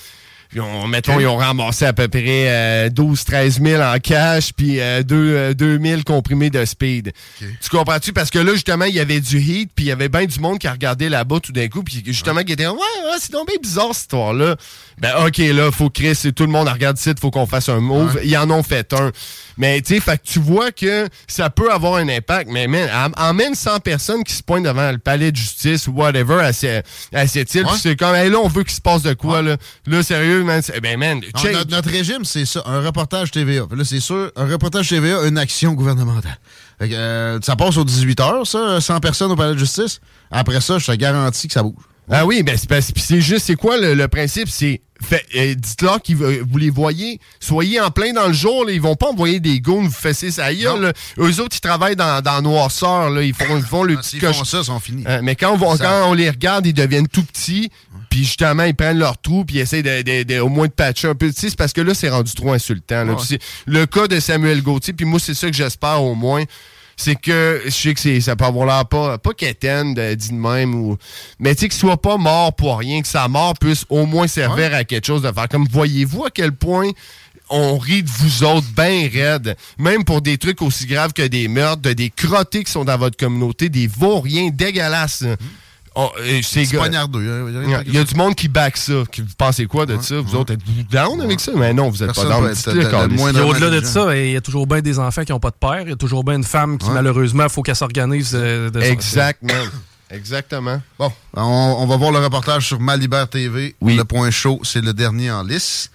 [0.52, 4.80] Ils ont, mettons, ils ont ramassé à peu près euh, 12-13 000 en cash, puis
[4.80, 7.12] euh, 2, euh, 2 000 comprimés de speed.
[7.38, 8.12] Tu comprends-tu?
[8.12, 10.40] Parce que là, justement, il y avait du heat, puis il y avait bien du
[10.40, 13.30] monde qui a regardé là-bas tout d'un coup, puis justement, qui était Ouais, ouais, c'est
[13.30, 14.56] donc bien bizarre cette histoire-là.
[15.00, 17.80] Ben, OK, là, faut créer, c'est tout le monde regarde ici, faut qu'on fasse un
[17.80, 18.20] move.
[18.22, 19.10] Ils en ont fait un.
[19.56, 22.88] Mais, tu sais, fait que tu vois que ça peut avoir un impact, mais, man,
[23.16, 26.82] emmène 100 personnes qui se pointent devant le palais de justice ou whatever à, ce-
[27.14, 27.72] à cette île, Ouais.
[27.80, 29.56] c'est comme, hey, là, on veut qu'il se passe de quoi, là.
[29.86, 33.64] Là, sérieux, man, c'est- ben, man, Non, notre, notre régime, c'est ça, un reportage TVA.
[33.74, 36.38] Là, c'est sûr, un reportage TVA, une action gouvernementale.
[36.78, 40.00] Fait que, euh, ça passe aux 18 heures, ça, 100 personnes au palais de justice.
[40.30, 41.74] Après ça, je te garantis que ça bouge.
[42.10, 44.48] Ah oui, ben c'est parce- puis c'est juste, c'est quoi le, le principe?
[44.48, 48.72] C'est, fait- euh, dites-leur que vous les voyez, soyez en plein dans le jour, là,
[48.72, 50.80] ils vont pas envoyer des goons vous fesser ça gueule.
[50.80, 50.92] là.
[51.18, 54.08] Eux autres, ils travaillent dans, dans noirceur, là, ils font, ils font le Ah, petit
[54.18, 55.04] S'ils font ça, ils sont finis.
[55.06, 57.70] Euh, mais quand on, va- Ça- quand on les regarde, ils deviennent tout petits,
[58.10, 60.72] puis justement, ils prennent leur trou, puis ils essaient de, de- de- au moins de
[60.72, 61.28] patcher un peu.
[61.32, 63.04] Tu sais, c'est parce que là, c'est rendu trop insultant.
[63.04, 63.12] là.
[63.14, 63.38] Ouais.
[63.66, 66.42] Le cas de Samuel Gauthier, puis moi, c'est ça que j'espère au moins,
[67.00, 70.28] c'est que je sais que c'est, ça peut avoir l'air pas, pas quétaine, de- dit
[70.30, 70.96] de même, ou,
[71.38, 74.26] mais tu sais, qu'il soit pas mort pour rien, que sa mort puisse au moins
[74.26, 75.48] servir à quelque chose de faire.
[75.48, 76.90] Comme voyez-vous à quel point
[77.48, 81.48] on rit de vous autres bien raides, même pour des trucs aussi graves que des
[81.48, 85.24] meurtres, de des crottés qui sont dans votre communauté, des vauriens dégueulasses.
[85.26, 85.34] Oh,
[85.94, 87.20] poignardeux.
[87.20, 88.92] hein, il y a du monde qui back ça.
[89.10, 90.20] Qui, vous pensez quoi de ça?
[90.20, 91.52] Vous autres, êtes-vous down avec ça?
[91.56, 93.20] Mais non, vous êtes Personne pas down.
[93.48, 95.82] au-delà de ça, il y a toujours bien des enfants qui n'ont pas de père.
[95.82, 96.94] Il y a toujours bien une femme qui, Ouais.
[96.94, 98.32] malheureusement, il faut qu'elle s'organise.
[98.34, 99.52] euh, de- Exactement.
[100.10, 100.82] Exactement.
[100.98, 101.42] Bon, on,
[101.78, 103.76] on va voir le reportage sur Malibert TV.
[103.80, 103.96] Oui.
[103.96, 105.90] Le point chaud, c'est le dernier en lice.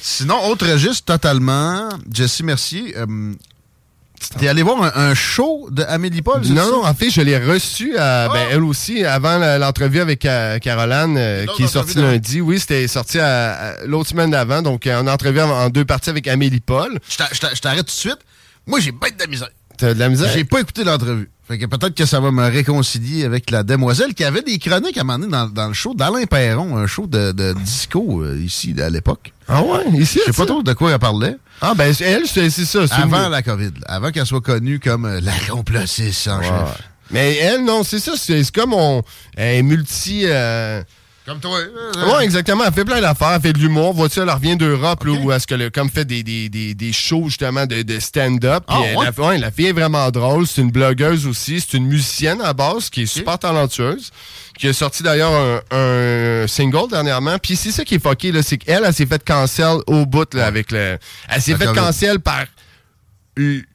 [0.00, 1.88] Sinon, autre registre totalement.
[2.12, 3.06] Jessie Mercier, euh,
[4.30, 7.38] t'es allé voir un, un show de Amélie Paul, Non, non, en fait, je l'ai
[7.38, 12.40] reçu, à, ben, elle aussi, avant l'entrevue avec Caroline, euh, qui est sortie lundi.
[12.40, 13.18] Oui, c'était sorti
[13.84, 14.62] l'autre semaine d'avant.
[14.62, 16.98] Donc, euh, en entrevue en, en deux parties avec Amélie Paul.
[17.08, 18.18] Je t'arrête tout de suite.
[18.66, 19.48] Moi, j'ai bête de la misère.
[19.76, 20.30] T'as de la misère?
[20.32, 21.30] J'ai pas écouté l'entrevue.
[21.52, 24.96] Fait que peut-être que ça va me réconcilier avec la demoiselle qui avait des chroniques
[24.96, 28.22] à un moment donné dans, dans le show d'Alain Perron, un show de, de disco
[28.22, 29.34] euh, ici à l'époque.
[29.48, 30.18] Ah ouais, ici?
[30.26, 31.36] Je sais pas trop de quoi elle parlait.
[31.60, 32.84] Ah, ben, elle, c'est ça.
[32.92, 36.82] Avant la COVID, avant qu'elle soit connue comme euh, la complotiste en chef.
[37.10, 38.12] Mais elle, non, c'est ça.
[38.16, 39.02] C'est c'est comme on.
[39.36, 40.22] Elle est multi.
[40.24, 40.82] euh,
[41.24, 41.56] Comme toi.
[42.16, 42.64] Ouais, exactement.
[42.66, 43.32] Elle fait plein d'affaires.
[43.36, 43.94] Elle fait de l'humour.
[43.94, 46.92] Vois-tu, elle revient d'Europe, là, où est-ce qu'elle a comme fait des, des, des, des
[46.92, 48.64] shows, justement, de, de stand-up.
[48.66, 49.04] Ah, elle- ouais?
[49.16, 50.48] la, ouais, la fille est vraiment drôle.
[50.48, 51.60] C'est une blogueuse aussi.
[51.60, 54.10] C'est une musicienne à base qui est super talentueuse.
[54.58, 57.38] Qui a sorti d'ailleurs un, un single dernièrement.
[57.38, 58.42] Puis c'est ça qui est fucké, là.
[58.42, 60.98] C'est qu'elle, elle, s'est fait cancel au bout, là, avec le.
[61.28, 62.44] Elle s'est fait cancel par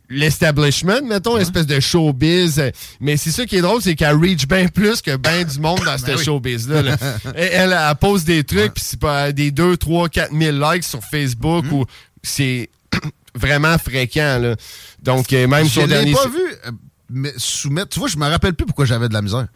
[0.10, 2.62] l'establishment, mettons, l'espèce de showbiz.
[3.00, 5.82] Mais c'est ça qui est drôle, c'est qu'elle reach bien plus que bien du monde
[5.86, 6.24] dans ce oui.
[6.24, 6.82] showbiz-là.
[6.82, 6.98] là.
[7.36, 10.84] elle, elle, elle pose des trucs, puis c'est pas des 2, 3, 4 000 likes
[10.84, 11.72] sur Facebook, Mm-hmm.
[11.74, 11.86] ou
[12.24, 12.70] c'est
[13.36, 14.40] vraiment fréquent.
[14.42, 14.56] Là.
[15.02, 16.14] Donc, euh, même Je son l'ai dernier...
[16.14, 16.72] pas vu euh,
[17.10, 17.90] mais soumettre.
[17.90, 19.48] Tu vois, je me rappelle plus pourquoi j'avais de la misère.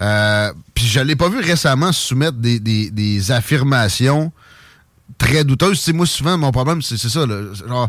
[0.00, 4.32] Euh, Puis je l'ai pas vu récemment soumettre des, des, des affirmations
[5.16, 5.78] très douteuses.
[5.78, 7.26] Tu sais, moi, souvent, mon problème, c'est c'est ça.
[7.26, 7.52] Là.
[7.54, 7.88] Genre,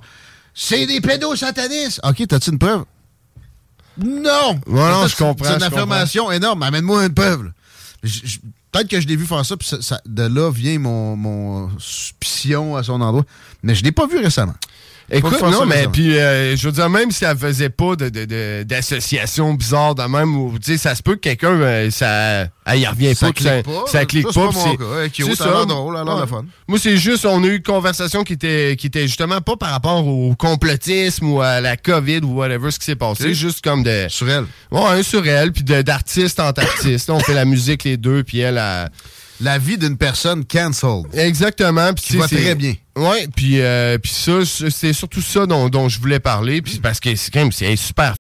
[0.54, 2.00] c'est des pédos satanistes.
[2.04, 2.86] OK, t'as-tu une preuve?
[3.98, 4.60] Non!
[4.66, 6.64] Ouais, non, Ça, je comprends, C'est une affirmation énorme.
[6.64, 7.52] Amène-moi une preuve.
[8.72, 11.70] Peut-être que je l'ai vu faire ça, puis ça- ça- de là vient mon, mon
[11.80, 13.26] suspicion à son endroit.
[13.64, 14.54] Mais je l'ai pas vu récemment.
[15.12, 18.26] Écoute, non, mais puis, euh, je veux dire, même si elle faisait pas de, de,
[18.26, 22.48] de- d'association bizarre de même, ou, tu sais, ça se peut que quelqu'un, euh, ça,
[22.66, 23.86] elle y revient Ça pas, que clique pas.
[23.88, 24.52] ça clique Ça, c'est pas.
[25.12, 25.66] c'est- elle a ça.
[25.66, 26.22] drôle, elle a l'air Ouais.
[26.22, 26.46] le fun.
[26.68, 29.72] Moi, c'est juste, on a eu une conversation qui était, qui était justement pas par
[29.72, 33.84] rapport au complotisme ou à la COVID ou whatever ce qui s'est passé, juste comme
[33.84, 34.46] de, Sur elle.
[34.72, 37.10] ouais, un sur elle, puis de- d'artiste en artiste.
[37.10, 38.90] on fait la musique les deux, puis elle a,
[39.42, 41.06] La vie d'une personne cancelled.
[41.14, 41.94] Exactement.
[41.94, 42.74] Puis Qui va très bien.
[42.98, 47.00] Ouais, puis euh, puis ça, c'est surtout ça dont, dont je voulais parler, puis parce
[47.00, 48.16] que c'est quand même c'est super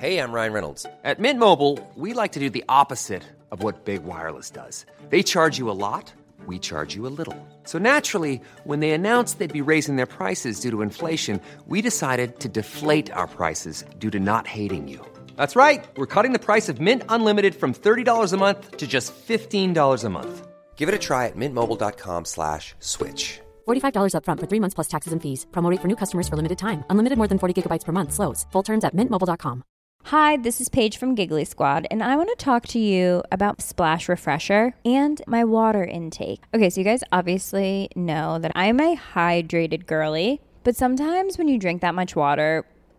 [0.00, 0.84] Hey, I'm Ryan Reynolds.
[1.04, 4.84] At Mint Mobile, we like to do the opposite of what Big Wireless does.
[5.10, 6.12] They charge you a lot,
[6.44, 7.36] we charge you a little.
[7.64, 12.40] So naturally, when they announced they'd be raising their prices due to inflation, we decided
[12.40, 14.98] to deflate our prices due to not hating you.
[15.42, 15.84] That's right.
[15.96, 20.08] We're cutting the price of Mint Unlimited from $30 a month to just $15 a
[20.08, 20.46] month.
[20.76, 23.40] Give it a try at mintmobile.com slash switch.
[23.66, 25.44] $45 upfront for three months plus taxes and fees.
[25.50, 26.84] Promo rate for new customers for limited time.
[26.90, 28.12] Unlimited more than 40 gigabytes per month.
[28.12, 28.46] Slows.
[28.52, 29.64] Full terms at mintmobile.com.
[30.14, 33.62] Hi, this is Paige from Giggly Squad, and I want to talk to you about
[33.62, 36.44] Splash Refresher and my water intake.
[36.54, 41.58] Okay, so you guys obviously know that I'm a hydrated girly, but sometimes when you
[41.58, 42.64] drink that much water,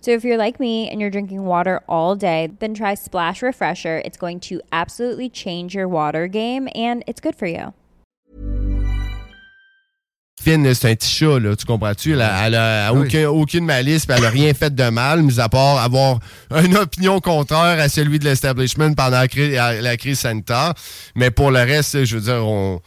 [0.00, 4.00] So if you're like me and you're drinking water all day, then try Splash Refresher.
[4.04, 7.72] It's going to absolutely change your water game and it's good for you.
[10.40, 12.12] fine, là, c'est un petit chat, là, tu comprends-tu?
[12.12, 13.06] Elle a, elle a Oui.
[13.08, 16.20] aucun- aucune malice, puis elle a rien fait de mal, mis à part avoir
[16.64, 20.74] une opinion contraire à celui de l'establishment pendant la, cri- la crise sanitaire.
[21.16, 22.80] Mais pour le reste, je veux dire, on...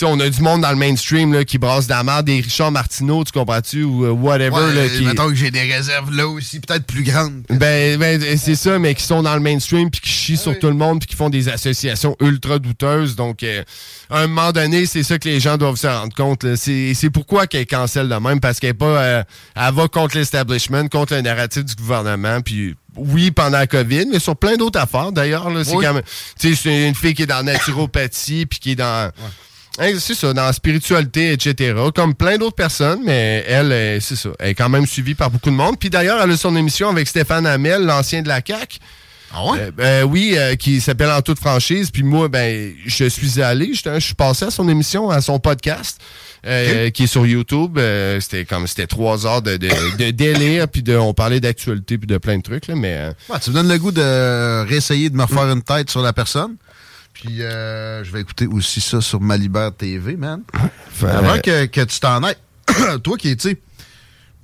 [0.00, 2.40] sais, on a du monde dans le mainstream là, qui brasse de la merde, des
[2.40, 4.50] Richard Martineau, tu comprends-tu, ou euh, whatever.
[4.56, 5.04] Ouais, là, qui...
[5.04, 7.42] Mettons que j'ai des réserves là aussi, peut-être plus grandes.
[7.50, 10.68] Ben, ben, c'est ça, mais qui sont dans le mainstream puis qui chient sur tout
[10.68, 13.16] le monde puis qui font des associations ultra douteuses.
[13.16, 13.62] Donc, euh,
[14.10, 16.44] à un moment donné, c'est ça que les gens doivent se rendre compte.
[16.56, 19.22] C'est c'est pourquoi qu'elle cancelle de même parce qu'elle est pas, euh,
[19.56, 22.40] elle va contre l'establishment, contre le narratif du gouvernement.
[22.40, 25.10] Puis oui, pendant la COVID, mais sur plein d'autres affaires.
[25.12, 25.84] D'ailleurs, là, c'est Oui.
[25.84, 26.02] quand même,
[26.38, 29.10] tu sais, c'est une fille qui est dans la naturopathie puis qui est dans Hein,
[29.78, 31.74] c'est ça, dans la spiritualité, etc.
[31.94, 34.30] Comme plein d'autres personnes, mais elle, euh, c'est ça.
[34.38, 35.78] Elle est quand même suivie par beaucoup de monde.
[35.78, 38.78] Puis d'ailleurs, elle a son émission avec Stéphane Hamel, l'ancien de la CAQ.
[39.36, 39.58] Ah ouais?
[39.58, 41.90] Euh, ben oui, euh, qui s'appelle En toute franchise.
[41.90, 46.00] Puis moi, ben, je suis allé, je suis passé à son émission, à son podcast,
[46.46, 47.76] euh, qui est sur YouTube.
[47.76, 51.98] Euh, c'était comme, c'était trois heures de, de, de délire, puis de, on parlait d'actualité,
[51.98, 52.94] puis de plein de trucs, là, mais...
[52.96, 56.00] euh, Ouais, tu me donnes le goût de réessayer de me refaire une tête sur
[56.02, 56.54] la personne.
[57.14, 60.42] Puis euh, je vais écouter aussi ça sur Malibert TV, man.
[61.02, 62.36] Avant que, que tu t'en ailles,
[63.02, 63.58] toi qui es, tu sais,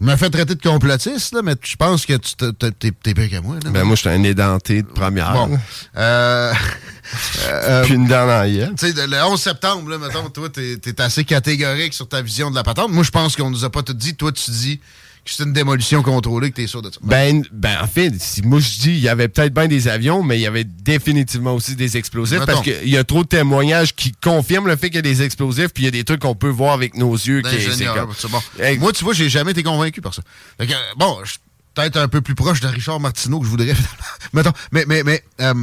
[0.00, 2.92] je me fais traiter de complotiste, là, mais je pense que tu te- te- t'es
[2.92, 3.56] pire que moi.
[3.62, 5.32] Là, ben moi, j'étais un édenté de première.
[5.34, 5.58] bon.
[5.96, 6.54] Euh,
[7.48, 8.72] euh, Puis une gueule.
[8.78, 12.50] tu sais, le 11 septembre, là, mettons, toi, t'es es assez catégorique sur ta vision
[12.50, 12.90] de la patente.
[12.92, 14.14] Moi, je pense qu'on nous a pas tout dit.
[14.14, 14.80] Toi, tu dis
[15.24, 16.98] que c'est une démolition contrôlée, que t'es sûr de ça.
[17.02, 20.22] Ben, ben, en fait, si moi je dis, il y avait peut-être bien des avions,
[20.22, 22.52] mais il y avait définitivement aussi des explosifs Mettons.
[22.52, 25.22] parce qu'il y a trop de témoignages qui confirment le fait qu'il y a des
[25.22, 27.42] explosifs, puis il y a des trucs qu'on peut voir avec nos yeux.
[27.42, 27.94] qui- c'est d'ingénieur.
[28.06, 28.40] comme- c'est bon.
[28.58, 30.22] Hey, Moi, tu vois, j'ai jamais été convaincu par ça.
[30.58, 31.38] Fait que, bon, je suis
[31.74, 33.74] peut-être un peu plus proche de Richard Martineau que je voudrais.
[34.32, 35.54] Mettons, mais, mais, mais, euh,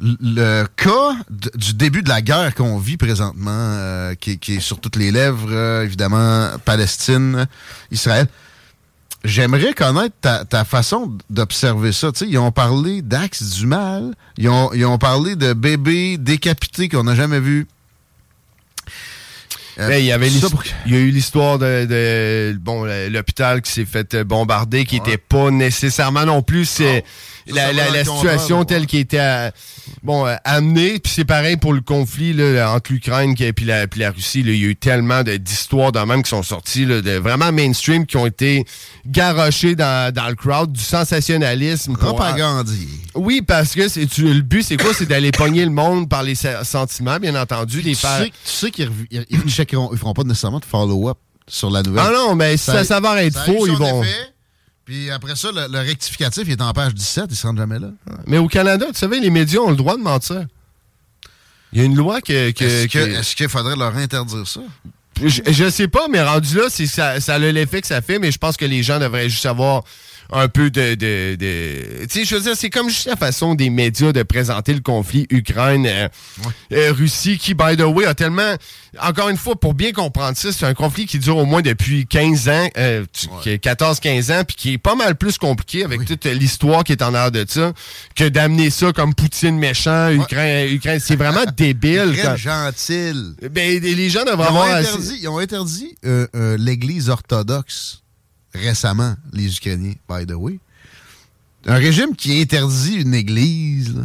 [0.00, 1.16] le cas
[1.54, 5.10] du début de la guerre qu'on vit présentement, euh, qui, qui est sur toutes les
[5.10, 7.46] lèvres, euh, évidemment, Palestine,
[7.90, 8.26] Israël.
[9.24, 12.08] J'aimerais connaître ta, ta façon d'observer ça.
[12.26, 14.14] Ils ont parlé d'axe du mal.
[14.36, 17.68] Ils ont, ils ont parlé de bébés décapités qu'on n'a jamais vus.
[19.78, 23.62] Euh, Ben, il y avait pour- il y a eu l'histoire de, de- bon l'hôpital
[23.62, 27.04] qui s'est fait bombarder qui était pas nécessairement non plus c'est
[27.46, 29.50] la, la- va dans la situation telle qui était euh,
[30.02, 33.86] bon euh, amenée puis c'est pareil pour le conflit là, entre l'Ukraine et puis la,
[33.86, 34.52] puis la Russie là.
[34.52, 38.06] il y a eu tellement d'histoires de même qui sont sorties là, de vraiment mainstream
[38.06, 38.64] qui ont été
[39.06, 42.88] garochées dans, dans le crowd du sensationnalisme pour- Propagandie.
[43.14, 44.92] oui parce que c'est tu- le but c'est quoi?
[44.94, 48.70] C'est d'aller pogner le monde par les sentiments bien entendu des Tu sais, tu sais
[48.70, 48.90] qu'ils
[49.92, 52.04] ils feront pas nécessairement de follow-up sur la nouvelle.
[52.06, 52.84] ah non mais si ça
[53.24, 54.31] être ça a eu faux ils vont effet,
[54.84, 57.78] Puis après ça, le, le rectificatif, il est en page 17, il se rend jamais
[57.78, 57.88] là.
[58.26, 60.46] Mais au Canada, tu savais, les médias ont le droit de mentir.
[61.72, 62.50] Il y a une loi que.
[62.50, 62.64] que-
[63.20, 64.60] Est-ce qu'il faudrait leur interdire ça?
[65.22, 68.32] je, je sais pas, mais rendu là, ça, ça a l'effet que ça fait, mais
[68.32, 69.84] je pense que les gens devraient juste avoir
[70.32, 70.94] un peu de.
[70.94, 74.22] de, de- tu sais, je veux dire, c'est comme juste la façon des médias de
[74.22, 78.54] présenter le conflit Ukraine-Russie, qui, by the way, a tellement.
[79.00, 82.06] Encore une fois, pour bien comprendre ça, c'est un conflit qui dure au moins depuis
[82.06, 83.04] 15 ans, euh,
[83.46, 87.02] est 14-15 ans, puis qui est pas mal plus compliqué avec toute l'histoire qui est
[87.02, 87.72] en arrière de ça,
[88.14, 90.70] que d'amener ça comme Poutine méchant, Ukraine.
[90.72, 92.12] Ukraine c'est vraiment débile.
[92.14, 93.12] Très quand- gentil.
[93.50, 98.01] Ben, les gens devraient Ils assez- ils ont interdit euh, euh, l'Église orthodoxe
[98.54, 100.58] récemment, les Ukrainiens, by the way.
[101.66, 104.02] Un régime qui interdit une Église, là.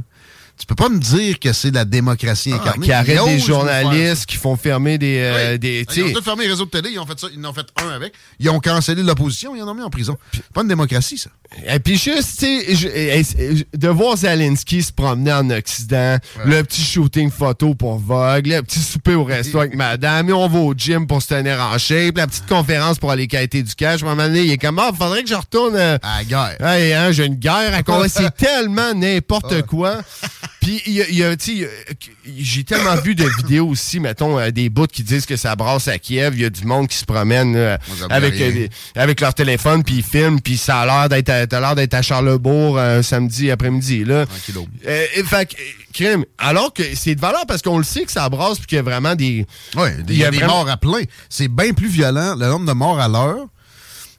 [0.59, 2.85] tu peux pas me dire que c'est la démocratie Ah, incarnée.
[2.85, 5.17] qui arrête des journalistes, qui font fermer des.
[5.19, 5.59] euh, Oui.
[5.59, 7.49] des Ils ont tous fermé les réseaux de télé, ils ont fait ça, ils en
[7.49, 8.13] ont fait un avec.
[8.39, 10.17] Ils ont cancellé l'opposition, ils en ont mis en prison.
[10.53, 11.31] Pas une démocratie, ça.
[11.65, 17.31] Et puis juste, tu sais, de voir Zelensky se promener en Occident, le petit shooting
[17.31, 21.07] photo pour Vogue, le petit souper au resto avec madame, et on va au gym
[21.07, 24.03] pour se tenir en shape, la petite conférence pour aller quêter du cash.
[24.03, 25.75] À un moment donné, il est comme, ah, faudrait que je retourne...
[25.75, 26.61] euh, À la guerre.
[26.61, 28.13] Hey, hein, j'ai une guerre à combattre.
[28.15, 30.01] C'est tellement n'importe quoi.
[30.67, 31.67] Puis, il y a, tu a-
[32.37, 35.87] j'ai tellement vu de vidéos aussi, mettons, euh, des bouts qui disent que ça brasse
[35.87, 36.33] à Kiev.
[36.35, 37.55] Il y a du monde qui se promène
[38.09, 41.59] avec, euh, des- avec leur téléphone, puis ils filment, puis ça a l'air d'être à,
[41.59, 44.03] l'air d'être à Charlebourg samedi après-midi.
[44.03, 44.25] Là.
[44.85, 46.25] Euh, euh, fait euh, crime.
[46.37, 48.79] Alors que c'est de valeur parce qu'on le sait que ça brasse, puis qu'il y
[48.79, 49.45] a vraiment des.
[49.77, 51.01] Oui, il y a des vraiment- morts à plein.
[51.29, 53.45] C'est bien plus violent, le nombre de morts à l'heure.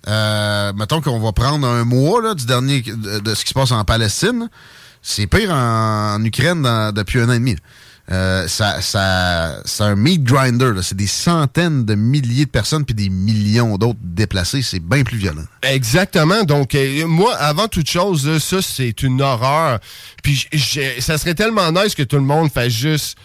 [0.06, 3.54] Euh, mettons qu'on va prendre un mois là, du dernier de, de ce qui se
[3.54, 4.48] passe en Palestine.
[5.02, 6.62] C'est pire en, Ukraine
[6.94, 7.56] depuis un an et demi.
[8.10, 10.72] Euh, ça, ça, c'est un meat grinder.
[10.82, 14.62] C'est des centaines de milliers de personnes puis des millions d'autres déplacés.
[14.62, 15.44] C'est bien plus violent.
[15.62, 16.44] Exactement.
[16.44, 19.78] Donc, euh, moi, avant toute chose, ça, c'est une horreur.
[20.22, 20.48] Puis,
[21.00, 23.18] ça serait tellement nice que tout le monde fasse juste...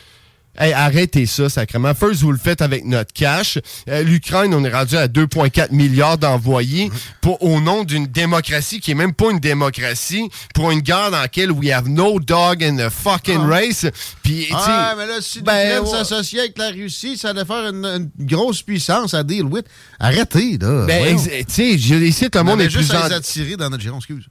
[0.57, 1.95] Hey, arrêtez ça, sacrément.
[1.95, 3.57] First, vous le faites avec notre cash.
[3.89, 8.91] Euh, L'Ukraine, on est rendu à 2,4 milliards d'envoyés pour, au nom d'une démocratie qui
[8.91, 12.77] est même pas une démocratie, pour une guerre dans laquelle we have no dog in
[12.77, 13.87] the fucking race.
[14.21, 15.89] Puis, Ah, mais là, si ben, l'Ukraine ouais.
[16.03, 19.65] s'associait avec la Russie, ça allait faire une, une grosse puissance à deal with.
[19.99, 20.85] Arrêtez, là.
[20.85, 23.69] ben, tu sais, je- le On monde est plus juste à en- les attirer dans
[23.69, 24.25] notre giron, excuse.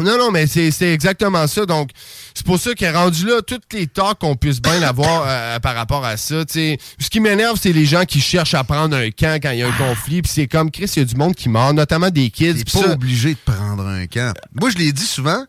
[0.00, 1.66] Non, non, mais c'est c'est exactement ça.
[1.66, 1.90] Donc,
[2.34, 5.74] c'est pour ça qu'est rendu là, toutes les talks qu'on puisse bien avoir euh, par
[5.74, 6.44] rapport à ça.
[6.44, 6.78] tu sais.
[6.98, 9.62] Ce qui m'énerve, c'est les gens qui cherchent à prendre un camp quand il y
[9.62, 10.22] a un conflit.
[10.22, 12.64] Puis c'est comme, Chris, il y a du monde qui meurt, notamment des kids.
[12.64, 14.32] T'es pas ça- obligé de prendre un camp.
[14.54, 15.44] Moi, je l'ai dit souvent,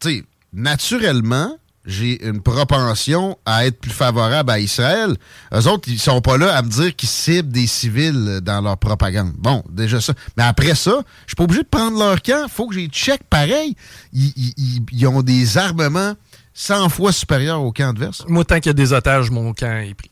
[0.00, 1.56] tu sais, naturellement,
[1.88, 5.16] j'ai une propension à être plus favorable à Israël.
[5.54, 8.76] Eux autres, ils sont pas là à me dire qu'ils ciblent des civils dans leur
[8.76, 9.32] propagande.
[9.38, 10.12] Bon, déjà ça.
[10.36, 12.46] Mais après ça, je suis pas obligé de prendre leur camp.
[12.48, 13.74] Faut que j'ai check pareil.
[14.12, 16.14] Ils, ils- ils- ils ont des armements
[16.52, 18.22] 100 fois supérieurs au camp adverse.
[18.28, 20.10] Moi, tant qu'il y a des otages, mon camp est pris.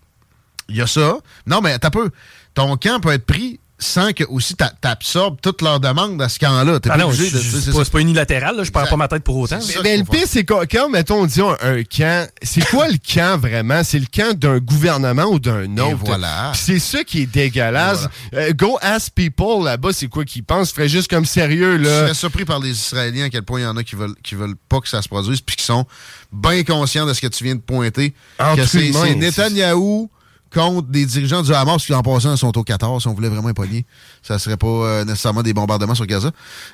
[0.70, 1.18] Il y a ça.
[1.46, 2.08] Non, mais t'as peu.
[2.54, 6.38] Ton camp peut être pris sans que aussi t'a- t'absorbes toutes leurs demandes à ce
[6.38, 6.80] camp-là.
[6.80, 7.42] T'es Ah pas non, obligé je- de.
[7.42, 9.58] je- c'est pas, unilatéral, là, je perds pas ma tête pour autant.
[9.82, 12.96] Mais- le pire, c'est quand, quand, mettons, on dit un, un camp, c'est quoi le
[12.96, 13.82] camp vraiment?
[13.84, 15.98] C'est le camp d'un gouvernement ou d'un autre?
[16.04, 16.52] voilà.
[16.54, 18.08] C'est ça qui est dégueulasse.
[18.34, 20.72] Euh, go ask people là-bas, c'est quoi qu'ils pensent?
[20.72, 22.00] Ferait juste comme sérieux, Je là.
[22.04, 24.34] serais surpris par les Israéliens à quel point il y en a qui veulent, qui
[24.34, 25.84] veulent pas que ça se produise, puis qui sont
[26.32, 28.14] bien conscients de ce que tu viens de pointer.
[28.56, 30.10] Que c'est- Netanyahou
[30.52, 33.02] contre des dirigeants du Hamas qui, en passant, sont au 14.
[33.02, 33.84] Si on voulait vraiment époigner,
[34.22, 36.30] ça serait pas euh, nécessairement des bombardements sur Gaza.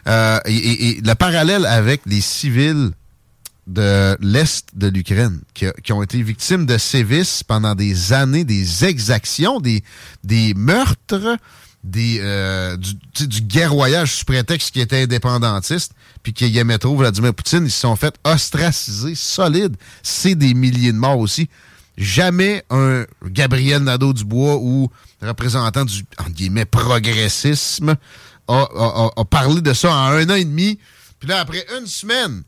[0.07, 2.91] Euh, et, le parallèle avec les civils
[3.67, 9.61] de l'Est de l'Ukraine qui, ont été victimes de sévices pendant des années, des exactions,
[9.61, 9.83] des,
[10.55, 11.39] meurtres,
[11.85, 17.71] des, euh, du, guerroyage sous prétexte qu'ils étaient indépendantistes, puis aimaient trop Vladimir Poutine, ils
[17.71, 19.77] se sont fait ostraciser solide.
[20.03, 21.49] C'est des milliers de morts aussi.
[21.97, 27.97] Jamais un Gabriel Nadeau-Dubois ou représentant du entre guillemets, progressisme
[28.49, 30.79] a, parlé de ça en un an et demi.
[31.19, 32.43] Puis là, après une semaine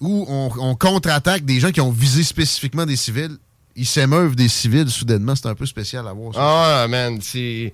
[0.00, 3.36] où on, on contre-attaque des gens qui ont visé spécifiquement des civils,
[3.78, 5.34] ils s'émeuvent des civils soudainement.
[5.34, 6.40] C'est un peu spécial à voir ça.
[6.42, 7.72] Ah, man, c'est.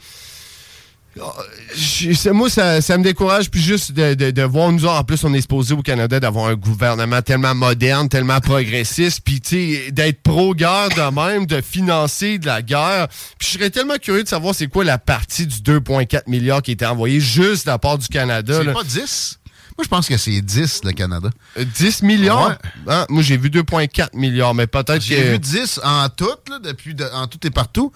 [1.74, 5.04] Je- c'est- Moi, ça, ça me décourage, puis juste de, de, de voir, nous, en
[5.04, 9.74] plus, on est supposé au Canada d'avoir un gouvernement tellement moderne, tellement progressiste, puis, tu
[9.84, 13.08] sais, d'être pro-guerre de même, de financer de la guerre.
[13.38, 16.72] Puis, je serais tellement curieux de savoir c'est quoi la partie du 2,4 milliards qui
[16.72, 18.60] était envoyée juste de la part du Canada.
[18.64, 19.38] C'est pas 10?
[19.76, 21.30] Moi, je pense que c'est 10, le Canada.
[21.58, 22.50] Euh, 10 milliards?
[22.50, 22.54] Ouais.
[22.86, 25.30] Ah, moi, j'ai vu 2,4 milliards, mais peut-être J'ai que...
[25.32, 27.90] vu 10 en tout, là, depuis de- en tout et partout.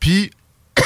[0.00, 0.30] Puis,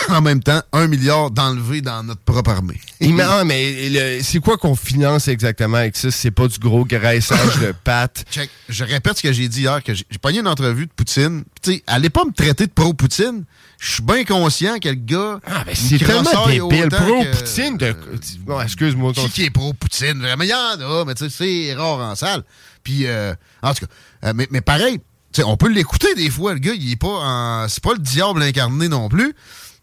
[0.08, 2.80] en même temps, 1 milliard d'enlevé dans notre propre armée.
[3.00, 6.10] M'a- ah, mais c'est quoi qu'on finance exactement avec ça?
[6.10, 8.24] C'est pas du gros graissage de pattes.
[8.30, 8.50] Check.
[8.68, 11.44] Je répète ce que j'ai dit hier, que j'ai pogné une entrevue de Poutine.
[11.62, 13.44] Tu sais, allez pas me traiter de pro-Poutine.
[13.78, 15.40] Je suis bien conscient que le gars...
[15.46, 16.88] Ah, ben il c'est tellement débile.
[16.88, 17.94] Pro-Poutine de...
[18.40, 19.12] Bon, excuse-moi.
[19.12, 20.20] Qui, qui est pro-Poutine?
[20.20, 21.30] Vraiment, il y en a, mais tu sais,
[21.68, 22.44] c'est rare en salle.
[22.82, 23.92] Puis, euh, en tout cas,
[24.28, 24.98] euh, mais, mais pareil,
[25.32, 27.68] tu sais, on peut l'écouter des fois, le gars, il est pas en...
[27.68, 29.34] C'est pas le diable incarné non plus.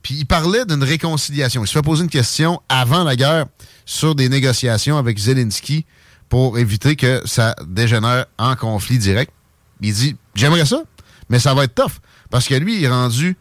[0.01, 1.63] Puis il parlait d'une réconciliation.
[1.63, 3.45] Il se fait poser une question avant la guerre
[3.85, 5.85] sur des négociations avec Zelensky
[6.29, 9.31] pour éviter que ça dégénère en conflit direct.
[9.81, 10.83] Il dit, j'aimerais ça,
[11.29, 11.99] mais ça va être tough.
[12.29, 13.35] Parce que lui, il est rendu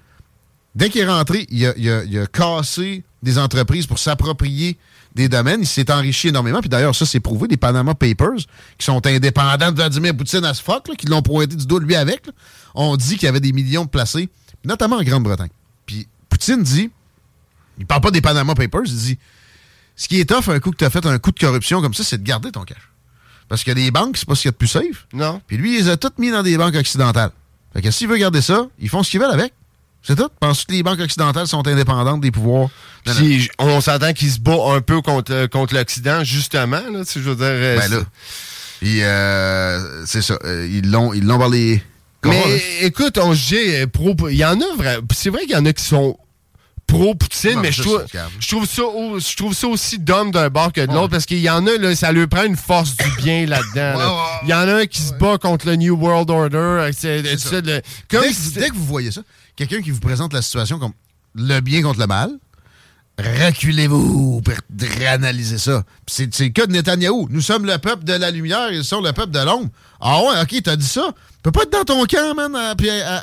[0.75, 4.79] Dès qu'il est rentré, il a, cassé des entreprises pour s'approprier
[5.15, 5.61] des domaines.
[5.63, 6.61] Il s'est enrichi énormément.
[6.61, 7.49] Puis d'ailleurs, ça, c'est prouvé.
[7.49, 8.39] Les Panama Papers,
[8.79, 11.81] qui sont indépendants de Vladimir Poutine à ce fuck, là, qui l'ont pointé du doigt
[11.81, 12.33] lui avec, là,
[12.75, 14.29] ont dit qu'il y avait des millions de placés,
[14.65, 15.51] notamment en Grande-Bretagne.
[16.31, 16.91] Poutine dit,
[17.79, 19.19] il parle pas des Panama Papers, il dit,
[19.97, 21.93] ce qui est tough un coup que tu as fait un coup de corruption comme
[21.93, 22.79] ça, c'est de garder ton cash.
[23.49, 25.07] Parce que les banques, c'est pas ce qu'il y a de plus safe.
[25.13, 25.43] Non.
[25.47, 27.33] Puis lui, il les a toutes mis dans des banques occidentales.
[27.75, 29.53] Fait que s'il veut garder ça, ils font ce qu'ils veulent avec.
[30.03, 30.29] C'est tout.
[30.41, 32.71] Penses que les banques occidentales sont indépendantes des pouvoirs?
[33.07, 33.19] Non, non.
[33.19, 36.81] Puis j- on s'entend qu'il se bat un peu contre, euh, contre l'Occident, justement.
[36.91, 37.99] Là, sais, je veux dire, euh, Ben là.
[38.81, 40.39] Puis, euh, c'est ça.
[40.47, 41.83] ils l'ont ils l'ont par les...
[42.25, 42.57] Mais là?
[42.83, 43.49] écoute, on se
[43.83, 44.15] dit pro.
[44.29, 44.65] Il y en a.
[45.15, 46.19] C'est vrai qu'il y en a qui sont
[46.87, 48.05] pro Poutine, Non, mais je trouve,
[48.41, 51.39] je trouve ça je trouve ça aussi d'homme d'un bord que de l'autre parce qu'il
[51.39, 53.97] y en a là, ça lui prend une force du bien là-dedans.
[53.99, 54.41] là.
[54.43, 57.39] Il y en a un qui se bat contre le New World Order, c'est- C'est
[57.39, 57.61] ça, ça.
[57.61, 57.81] le-
[58.11, 59.21] comme dès, si- que, dès que vous voyez ça,
[59.55, 60.93] quelqu'un qui vous présente la situation comme
[61.37, 62.33] le bien contre le mal,
[63.21, 65.85] reculez-vous pour réanalyser ça.
[66.07, 67.29] C'est le cas de Netanyahou.
[67.31, 69.69] Nous sommes le peuple de la lumière, ils sont le peuple de l'ombre.
[70.01, 71.13] Ah ouais, ok, t'as dit ça.
[71.17, 72.75] Tu peux pas être dans ton camp, man, à,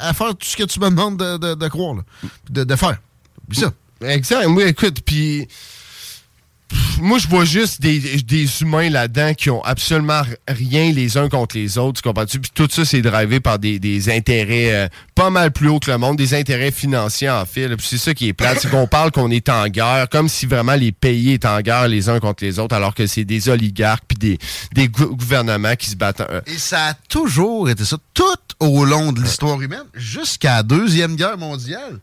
[0.07, 2.01] à, faire tout ce que tu me demandes de, croire, là.
[2.49, 2.97] De, faire.
[3.51, 3.71] Ça.
[4.01, 4.47] Exact.
[4.47, 5.47] Moi, écoute, puis.
[6.99, 11.77] Moi, je vois juste des, humains là-dedans qui ont absolument rien les uns contre les
[11.77, 12.39] autres, tu comprends-tu?
[12.39, 15.97] Puis tout ça, c'est drivé par des, intérêts euh, pas mal plus hauts que le
[15.97, 17.67] monde, des intérêts financiers en fait.
[17.75, 20.45] Puis c'est ça qui est plate, c'est qu'on parle qu'on est en guerre, comme si
[20.45, 23.47] vraiment les pays étaient en guerre les uns contre les autres, alors que c'est des
[23.49, 24.37] oligarques puis des,
[24.73, 26.21] des gou- gouvernements qui se battent.
[26.21, 28.23] euh, Et ça a toujours été ça, tout
[28.59, 31.99] au long de l'histoire humaine, jusqu'à la Deuxième Guerre mondiale.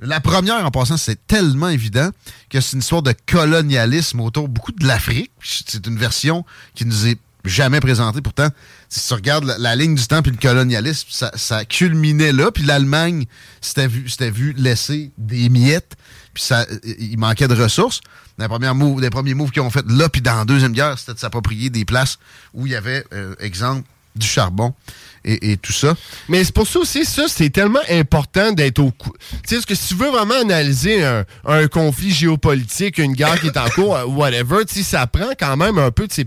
[0.00, 2.10] La première, en passant, c'est tellement évident
[2.50, 5.30] que c'est une histoire de colonialisme autour beaucoup de l'Afrique.
[5.42, 8.20] C'est une version qui nous est jamais présentée.
[8.20, 8.48] Pourtant,
[8.88, 12.50] si tu regardes la, ligne du temps puis le colonialisme, ça, culminait là.
[12.50, 13.26] Puis l'Allemagne
[13.60, 15.96] s'était vu, vu laisser des miettes.
[16.32, 16.66] Puis ça,
[16.98, 18.00] il manquait de ressources.
[18.38, 20.98] Les premiers moves, les premiers moves qu'ils ont fait là, puis dans la Deuxième Guerre,
[20.98, 22.18] c'était de s'approprier des places
[22.52, 24.74] où il y avait, euh, exemple, du charbon
[25.24, 25.96] et, et tout ça.
[26.28, 29.12] Mais c'est pour ça aussi, ça, c'est tellement important d'être au cou.
[29.20, 33.40] Tu sais, parce que si tu veux vraiment analyser un, un conflit géopolitique, une guerre
[33.40, 36.26] qui est en cours, whatever, tu sais, ça prend quand même un peu de ces,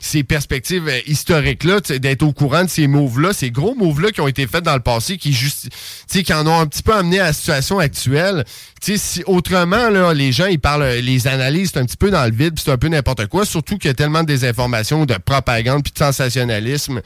[0.00, 4.28] ces perspectives euh, historiques-là, d'être au courant de ces moves-là, ces gros moves-là qui ont
[4.28, 6.94] été faits dans le passé, qui juste, tu sais, qui en ont un petit peu
[6.94, 8.44] amené à la situation actuelle.
[8.80, 12.10] Tu sais, si autrement, là, les gens, ils parlent, euh, les analysent un petit peu
[12.10, 15.04] dans le vide, c'est un peu n'importe quoi, surtout qu'il y a tellement de désinformation,
[15.04, 17.00] de propagande, puis de sensationnalisme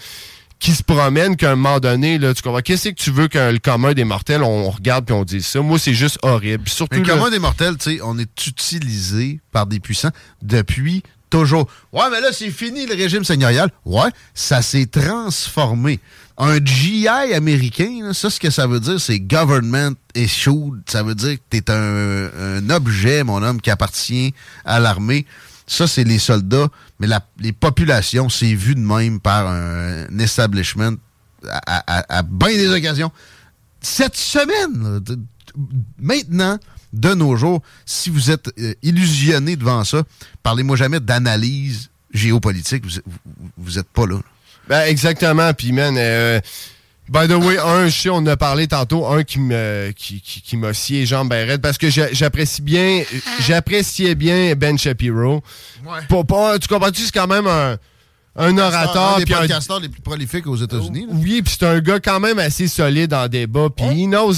[0.59, 3.53] qui se promène qu'à un moment donné, là, tu comprends, qu'est-ce que tu veux que
[3.53, 5.61] le commun des mortels, on regarde puis on dit ça?
[5.61, 6.69] Moi, c'est juste horrible.
[6.69, 11.69] Surtout, le commun des mortels, tu sais, on est utilisé par des puissants depuis toujours.
[11.93, 13.71] Ouais, mais là, c'est fini le régime seigneurial.
[13.85, 16.01] Ouais, ça s'est transformé.
[16.39, 20.83] Un GI américain, là, ça, ce que ça veut dire, c'est government issued.
[20.87, 24.33] Ça veut dire que t'es un, un objet, mon homme, qui appartient
[24.65, 25.27] à l'armée.
[25.67, 26.69] Ça, c'est les soldats,
[27.01, 30.97] mais la- les populations, c'est vu de même par un establishment
[31.49, 33.11] à, à- à bien des occasions.
[33.81, 35.01] Cette semaine,
[35.99, 36.59] maintenant,
[36.93, 40.03] de nos jours, si vous êtes euh, illusionné devant ça,
[40.43, 42.85] parlez-moi jamais d'analyse géopolitique.
[42.87, 44.21] Vous, vous, vous pas là.
[44.69, 45.53] Ben, exactement.
[45.53, 46.41] Puis, man, euh,
[47.09, 50.21] by the way, un, je sais, on en a parlé tantôt, un qui me qui,
[50.21, 53.03] qui, qui m'a scié les jambes ben raides parce que j'a- j'apprécie bien,
[53.41, 55.43] j'appréciais bien Ben Shapiro.
[56.09, 57.77] Pas- pas- tu comprends-tu, c'est quand même un,
[58.37, 59.17] un orateur.
[59.17, 61.07] un des puis un- podcasteurs les plus prolifiques aux États-Unis.
[61.09, 61.13] là.
[61.15, 64.33] oui, puis c'est un gars quand même assez solide en débat, puis he knows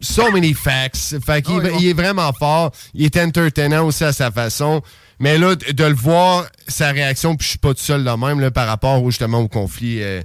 [0.00, 1.16] so many facts.
[1.24, 2.72] Fait qu'il Ah il est vraiment fort.
[2.92, 4.82] Il est entertainant aussi à sa façon.
[5.20, 8.40] Mais là, de le voir, sa réaction, puis je suis pas tout seul de même
[8.40, 10.20] là, par rapport au- justement au conflit euh,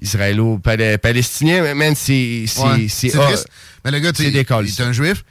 [0.00, 3.48] israélo-palestinien, man, c'est c'est Ouais, c'est c'est triste.
[3.84, 5.24] Mais le gars, tu c'est un juif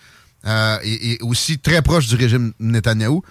[0.45, 3.23] euh, et, et aussi très proche du régime Netanyahou.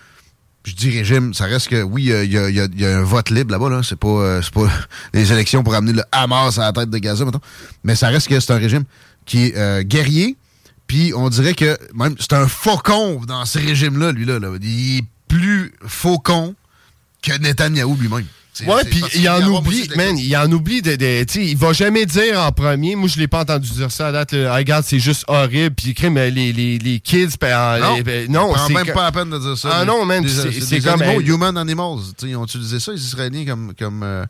[0.65, 3.53] Je dis régime, ça reste que oui, il y a, y y un vote libre
[3.53, 3.71] là-bas.
[3.71, 3.83] Là.
[3.85, 4.69] C'est pas, euh, c'est pas
[5.15, 7.41] les élections pour amener le Hamas à la tête de Gaza, mettons.
[7.85, 8.85] Mais ça reste que c'est un régime
[9.25, 10.37] qui est euh, guerrier.
[10.89, 14.51] Puis on dirait que même c'est un faucon dans ce régime-là, lui là, là.
[14.61, 16.55] Il est plus faucon
[17.23, 18.27] que Netanyahou lui-même.
[18.65, 22.07] Ouais, puis il en oublie, man, il en oublie de, de tu il va jamais
[22.07, 22.97] dire en premier.
[22.97, 24.33] Moi, je l'ai pas entendu dire ça à date.
[24.33, 25.75] là, regarde, c'est juste horrible.
[25.75, 29.13] Puis crime, les, les, les kids, ben, Non, les- ben, non, c'est même pas la
[29.13, 29.69] peine de dire ça.
[29.73, 31.99] Ah non, man, c'est- comme, animaux, human animals.
[32.19, 34.25] Tu sais, ils ont utilisé ça, les Israéliens, comme, comme, euh,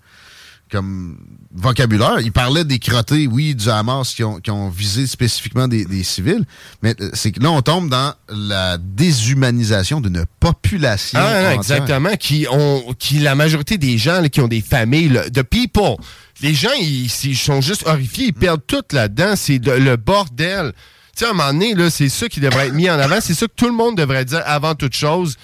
[0.71, 1.19] comme
[1.53, 2.21] vocabulaire.
[2.21, 6.03] Ils parlaient des crottés, oui, du Hamas qui ont, qui ont visé spécifiquement des, des
[6.03, 6.45] civils.
[6.83, 11.19] Mais euh, c'est que là, on tombe dans la déshumanisation d'une population.
[11.23, 12.17] Ah, non, exactement.
[12.17, 15.97] Qui ont, qui la majorité des gens là, qui ont des familles, là, de people.
[16.43, 19.35] Les gens, ils, ils sont juste horrifiés, ils perdent tout là-dedans.
[19.37, 20.73] C'est le bordel.
[21.17, 23.21] Tu sais, à un moment donné, là, c'est ça qui devrait être mis en avant.
[23.23, 25.37] C'est ça que tout le monde devrait dire avant toute chose.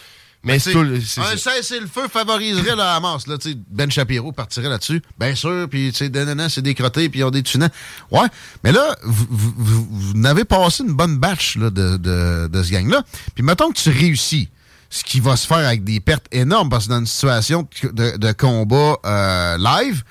[0.45, 3.26] Mais c'est C'est- un cessez-le-feu favoriserait le Hamas.
[3.28, 5.01] Là, tu sais, ben Shapiro partirait là-dessus.
[5.18, 7.70] Bien sûr, puis c'est des crottés, puis ils ont des tunants.
[8.11, 8.26] Ouais,
[8.64, 12.62] mais là, vous, vous, vous- vous n'avez passé une bonne batch là, de, de, de
[12.62, 13.05] ce gang-là.
[13.34, 14.49] Puis mettons que tu réussis,
[14.90, 18.16] ce qui va se faire avec des pertes énormes, parce que dans une situation de,
[18.16, 20.03] de combat euh, live,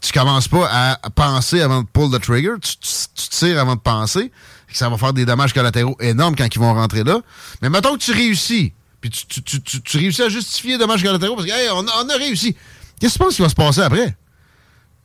[0.00, 2.88] tu commences pas à penser avant de pull the trigger, tu, tu-
[3.22, 4.32] tu tires avant de penser,
[4.66, 7.20] que ça va faire des dommages collatéraux énormes quand ils vont rentrer là.
[7.62, 8.72] Mais mettons que tu réussis,
[9.10, 12.00] puis tu, tu- tu- réussis à justifier les dommages collatéraux parce que hey, on, a-
[12.16, 12.56] réussi.
[12.98, 14.16] Qu'est-ce que tu penses qui va se passer après?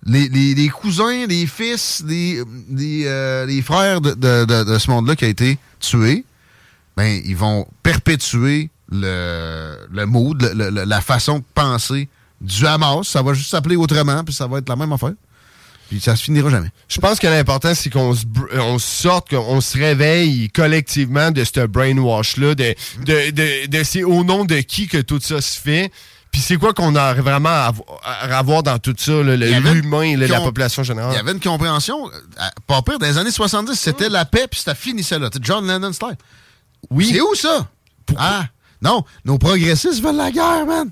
[0.06, 2.42] Les, les- cousins, les fils, les,
[2.72, 6.24] les, euh, les frères de, de- de- ce monde-là qui a été tué,
[6.96, 12.08] ben, ils vont perpétuer le, le mood, la façon de penser
[12.40, 13.06] du Hamas.
[13.06, 15.14] Ça va juste s'appeler autrement, puis ça va être la même affaire.
[15.90, 16.70] Puis ça se finira jamais.
[16.88, 18.24] Je pense que l'important, c'est qu'on se,
[18.54, 22.76] on sorte, qu'on se réveille collectivement de ce brainwash-là, de,
[23.06, 25.92] de, de, de c'est au nom de qui que tout ça se fait.
[26.32, 30.42] Puis c'est quoi qu'on a vraiment à, avo- à avoir dans tout ça, l'humain, la
[30.42, 31.18] population Il y générale.
[31.18, 34.76] avait une compréhension, euh, pas pire, dans les années 70, c'était la paix, puis ça
[34.76, 35.32] finissait là.
[35.42, 36.18] John Lennon style.
[36.92, 37.10] Oui.
[37.12, 37.68] C'est où ça?
[38.16, 38.46] Ah,
[38.82, 40.92] non, nos progressistes veulent la guerre, man.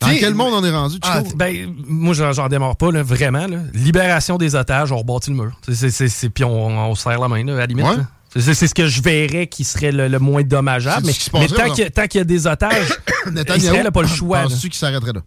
[0.00, 3.02] Dans T'sais, quel monde on est rendu, tu Ah, ben, moi, j'en démarre pas, là,
[3.02, 3.46] vraiment.
[3.46, 3.58] là.
[3.72, 5.58] Libération des otages, on rebâtit le mur.
[5.70, 7.84] C'est- Puis on, on serre la main, là, à la limite.
[7.86, 7.96] Ouais.
[8.40, 11.06] C'est ce que je verrais qui serait le, le moins dommageable.
[11.06, 11.12] Mais,
[11.46, 12.88] tant qu'il y a- y des otages,
[13.56, 14.42] Israël n'a pas le choix.
[14.42, 15.20] Penses-tu qu'il s'arrêterait là?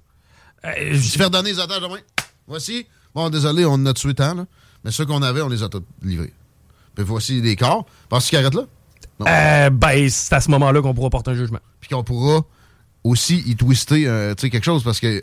[0.65, 1.99] Euh, je- faire donner les otages demain?
[2.47, 2.85] Voici.
[3.15, 4.45] Bon, désolé, on en a tué tant, là.
[4.83, 6.33] Mais ceux qu'on avait, on les a tous livrés.
[6.95, 7.85] Puis voici les corps.
[8.09, 8.63] Penses-tu qu'il arrête là?
[9.19, 9.25] Non.
[9.27, 11.59] euh, ben, c'est à ce moment-là qu'on pourra porter un jugement.
[11.79, 12.41] Puis qu'on pourra
[13.07, 15.21] aussi y twister euh, quelque chose parce qu'il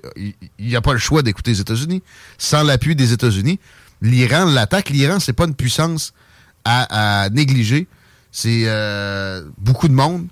[0.59, 2.03] n'y a pas le choix d'écouter les États-Unis.
[2.39, 3.59] Sans l'appui des États-Unis,
[4.03, 4.91] l'Iran l'attaque.
[4.91, 6.13] L'Iran, c'est pas une puissance
[6.65, 7.87] à, négliger.
[8.33, 10.27] C'est euh, beaucoup de monde.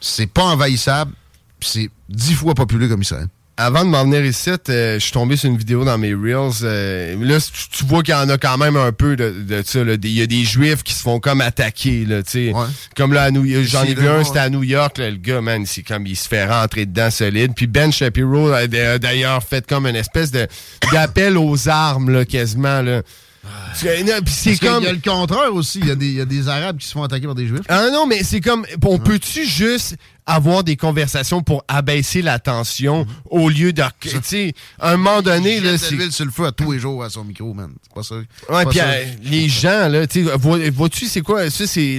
[0.00, 1.12] C'est pas envahissable.
[1.60, 3.28] C'est dix fois populeux comme Israël.
[3.60, 6.62] Avant de m'en venir ici, euh, je suis tombé sur une vidéo dans mes Reels.
[6.62, 7.36] euh, là,
[7.70, 9.80] tu, vois qu'il y en a quand même un peu de, de ça.
[9.80, 12.06] Il y a des Juifs qui se font comme attaquer.
[12.06, 12.52] Là, tu sais.
[12.54, 12.64] Ouais.
[12.96, 14.96] Comme là, York, j'en ai vu un, c'était à New York.
[14.96, 17.52] là, le gars, man, c'est comme il se fait rentrer dedans solide.
[17.54, 20.48] Puis Ben Shapiro a d'ailleurs fait comme une espèce de
[20.90, 22.80] d'appel aux armes, là, quasiment.
[22.80, 23.02] Là.
[23.78, 24.84] Puis c'est comme...
[24.84, 25.80] y a le contraire aussi.
[25.80, 27.46] Il y, a des- il y a des Arabes qui se font attaquer par des
[27.46, 27.60] Juifs.
[27.68, 29.96] Ah non, mais c'est comme, on peut-tu juste
[30.34, 35.56] avoir des conversations pour abaisser la tension au lieu de, tu sais, un moment donné,
[35.56, 35.90] Il là, de c'est...
[35.94, 37.70] l'huile sur le feu à tous les jours à son micro, man.
[37.82, 38.14] C'est pas ça.
[38.54, 41.48] Ouais, puis euh, les gens, là, tu sais, vois- vois-tu, c'est quoi?
[41.50, 41.98] Ça, c'est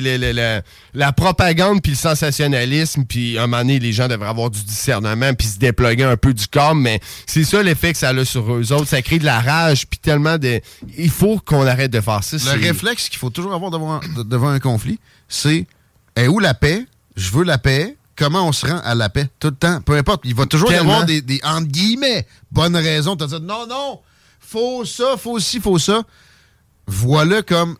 [0.94, 4.64] la propagande puis le sensationnalisme, puis à un moment donné, les gens devraient avoir du
[4.64, 8.26] discernement puis se déploguer un peu du corps, mais c'est ça l'effet que ça a
[8.26, 8.88] sur eux autres.
[8.88, 10.62] Ça crée de la rage puis tellement de...
[10.98, 12.38] Il faut qu'on arrête de faire ça.
[12.56, 15.66] Le réflexe qu'il faut toujours avoir devant, de- devant un conflit, c'est
[16.16, 16.86] est où la paix?
[17.16, 17.96] Je veux la paix.
[18.16, 19.82] Comment on se rend à la paix tout le temps.
[19.82, 20.92] Peu importe, il va toujours y Tellement.
[20.94, 23.16] avoir des, des, entre guillemets, bonnes raisons.
[23.16, 24.00] Vas dire non, non,
[24.40, 26.04] faut ça, faut ci, faut ça.
[26.88, 27.78] Voilà comme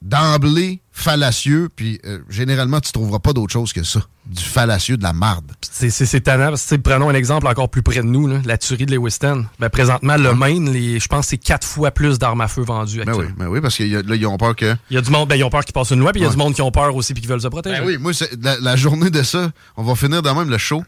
[0.00, 4.00] d'emblée fallacieux, puis euh, généralement, tu trouveras pas d'autre chose que ça.
[4.26, 5.52] Du fallacieux, de la marde.
[5.70, 6.48] C'est tannant.
[6.50, 9.46] Parce que, prenons un exemple encore plus près de nous, là, la tuerie de Lewiston.
[9.58, 13.02] Ben, présentement, le Maine, les- je pense c'est quatre fois plus d'armes à feu vendues.
[13.06, 14.74] Ben oui, ben oui, parce ils ont peur que.
[14.90, 16.24] Il y a du monde, ben, ils ont peur qu'ils passent une loi, puis il
[16.24, 17.80] y a du monde qui ont peur aussi puis qui veulent se protéger.
[17.80, 20.82] Ben oui, moi, la, la journée de ça, on va finir de même le show.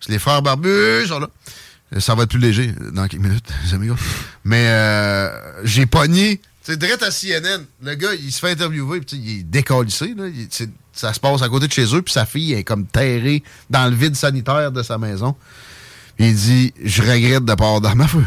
[0.00, 1.28] C'est les frères barbus sont là.
[1.94, 3.96] Euh, Ça va être plus léger dans quelques minutes, les amigos.
[4.44, 5.28] Mais euh,
[5.64, 6.40] j'ai pogné.
[6.70, 7.64] C'est direct à CNN.
[7.82, 10.14] Le gars, il se fait interviewer, puis il est décalissé.
[10.16, 10.28] Là.
[10.28, 12.86] Il- c'est- ça se passe à côté de chez eux, puis sa fille est comme
[12.86, 15.34] terrée dans le vide sanitaire de sa maison.
[16.18, 18.24] Il dit Je regrette de pas avoir d'armes à feu.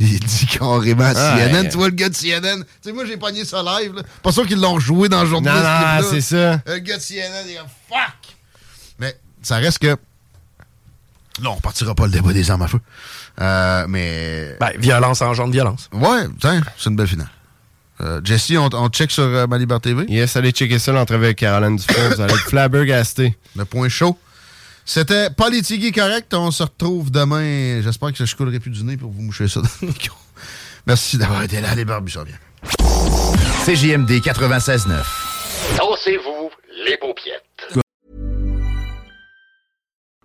[0.00, 1.62] Il dit carrément à Ah, CNN.
[1.62, 1.68] ouais.
[1.70, 2.60] Tu vois le gars de CNN.
[2.62, 3.94] Tu sais, moi, j'ai pogné ça live.
[3.96, 4.02] Là.
[4.22, 5.56] Pas sûr qu'ils l'ont joué dans le journal.
[5.56, 6.62] Non, ce non, c'est ça.
[6.66, 8.36] Le gars de CNN, il est comme fuck!
[8.98, 9.96] Mais ça reste que.
[11.40, 12.80] Là, on repartira pas le débat des armes à feu.
[13.40, 14.56] Euh, mais.
[14.60, 15.88] Ben, violence engendre violence.
[15.92, 16.26] Ouais,
[16.76, 17.28] c'est une belle finale.
[18.00, 20.04] Euh, Jesse, on, on check sur euh, Malibar TV.
[20.08, 22.10] Yes, allez checker ça l'entrevue avec Caroline Dufort.
[22.14, 23.36] Vous allez être flabbergasté.
[23.56, 24.16] Le point chaud.
[24.84, 26.32] C'était pas les tigui correct.
[26.32, 27.82] On se retrouve demain.
[27.82, 30.16] J'espère que je coulerai plus du nez pour vous moucher ça dans le micro.
[30.86, 31.74] Merci d'avoir été là.
[31.74, 32.38] Les barbus, ça vient.
[33.66, 34.94] CJMD 96.9.
[35.76, 36.50] Dansez-vous
[36.86, 37.44] les paupiètes.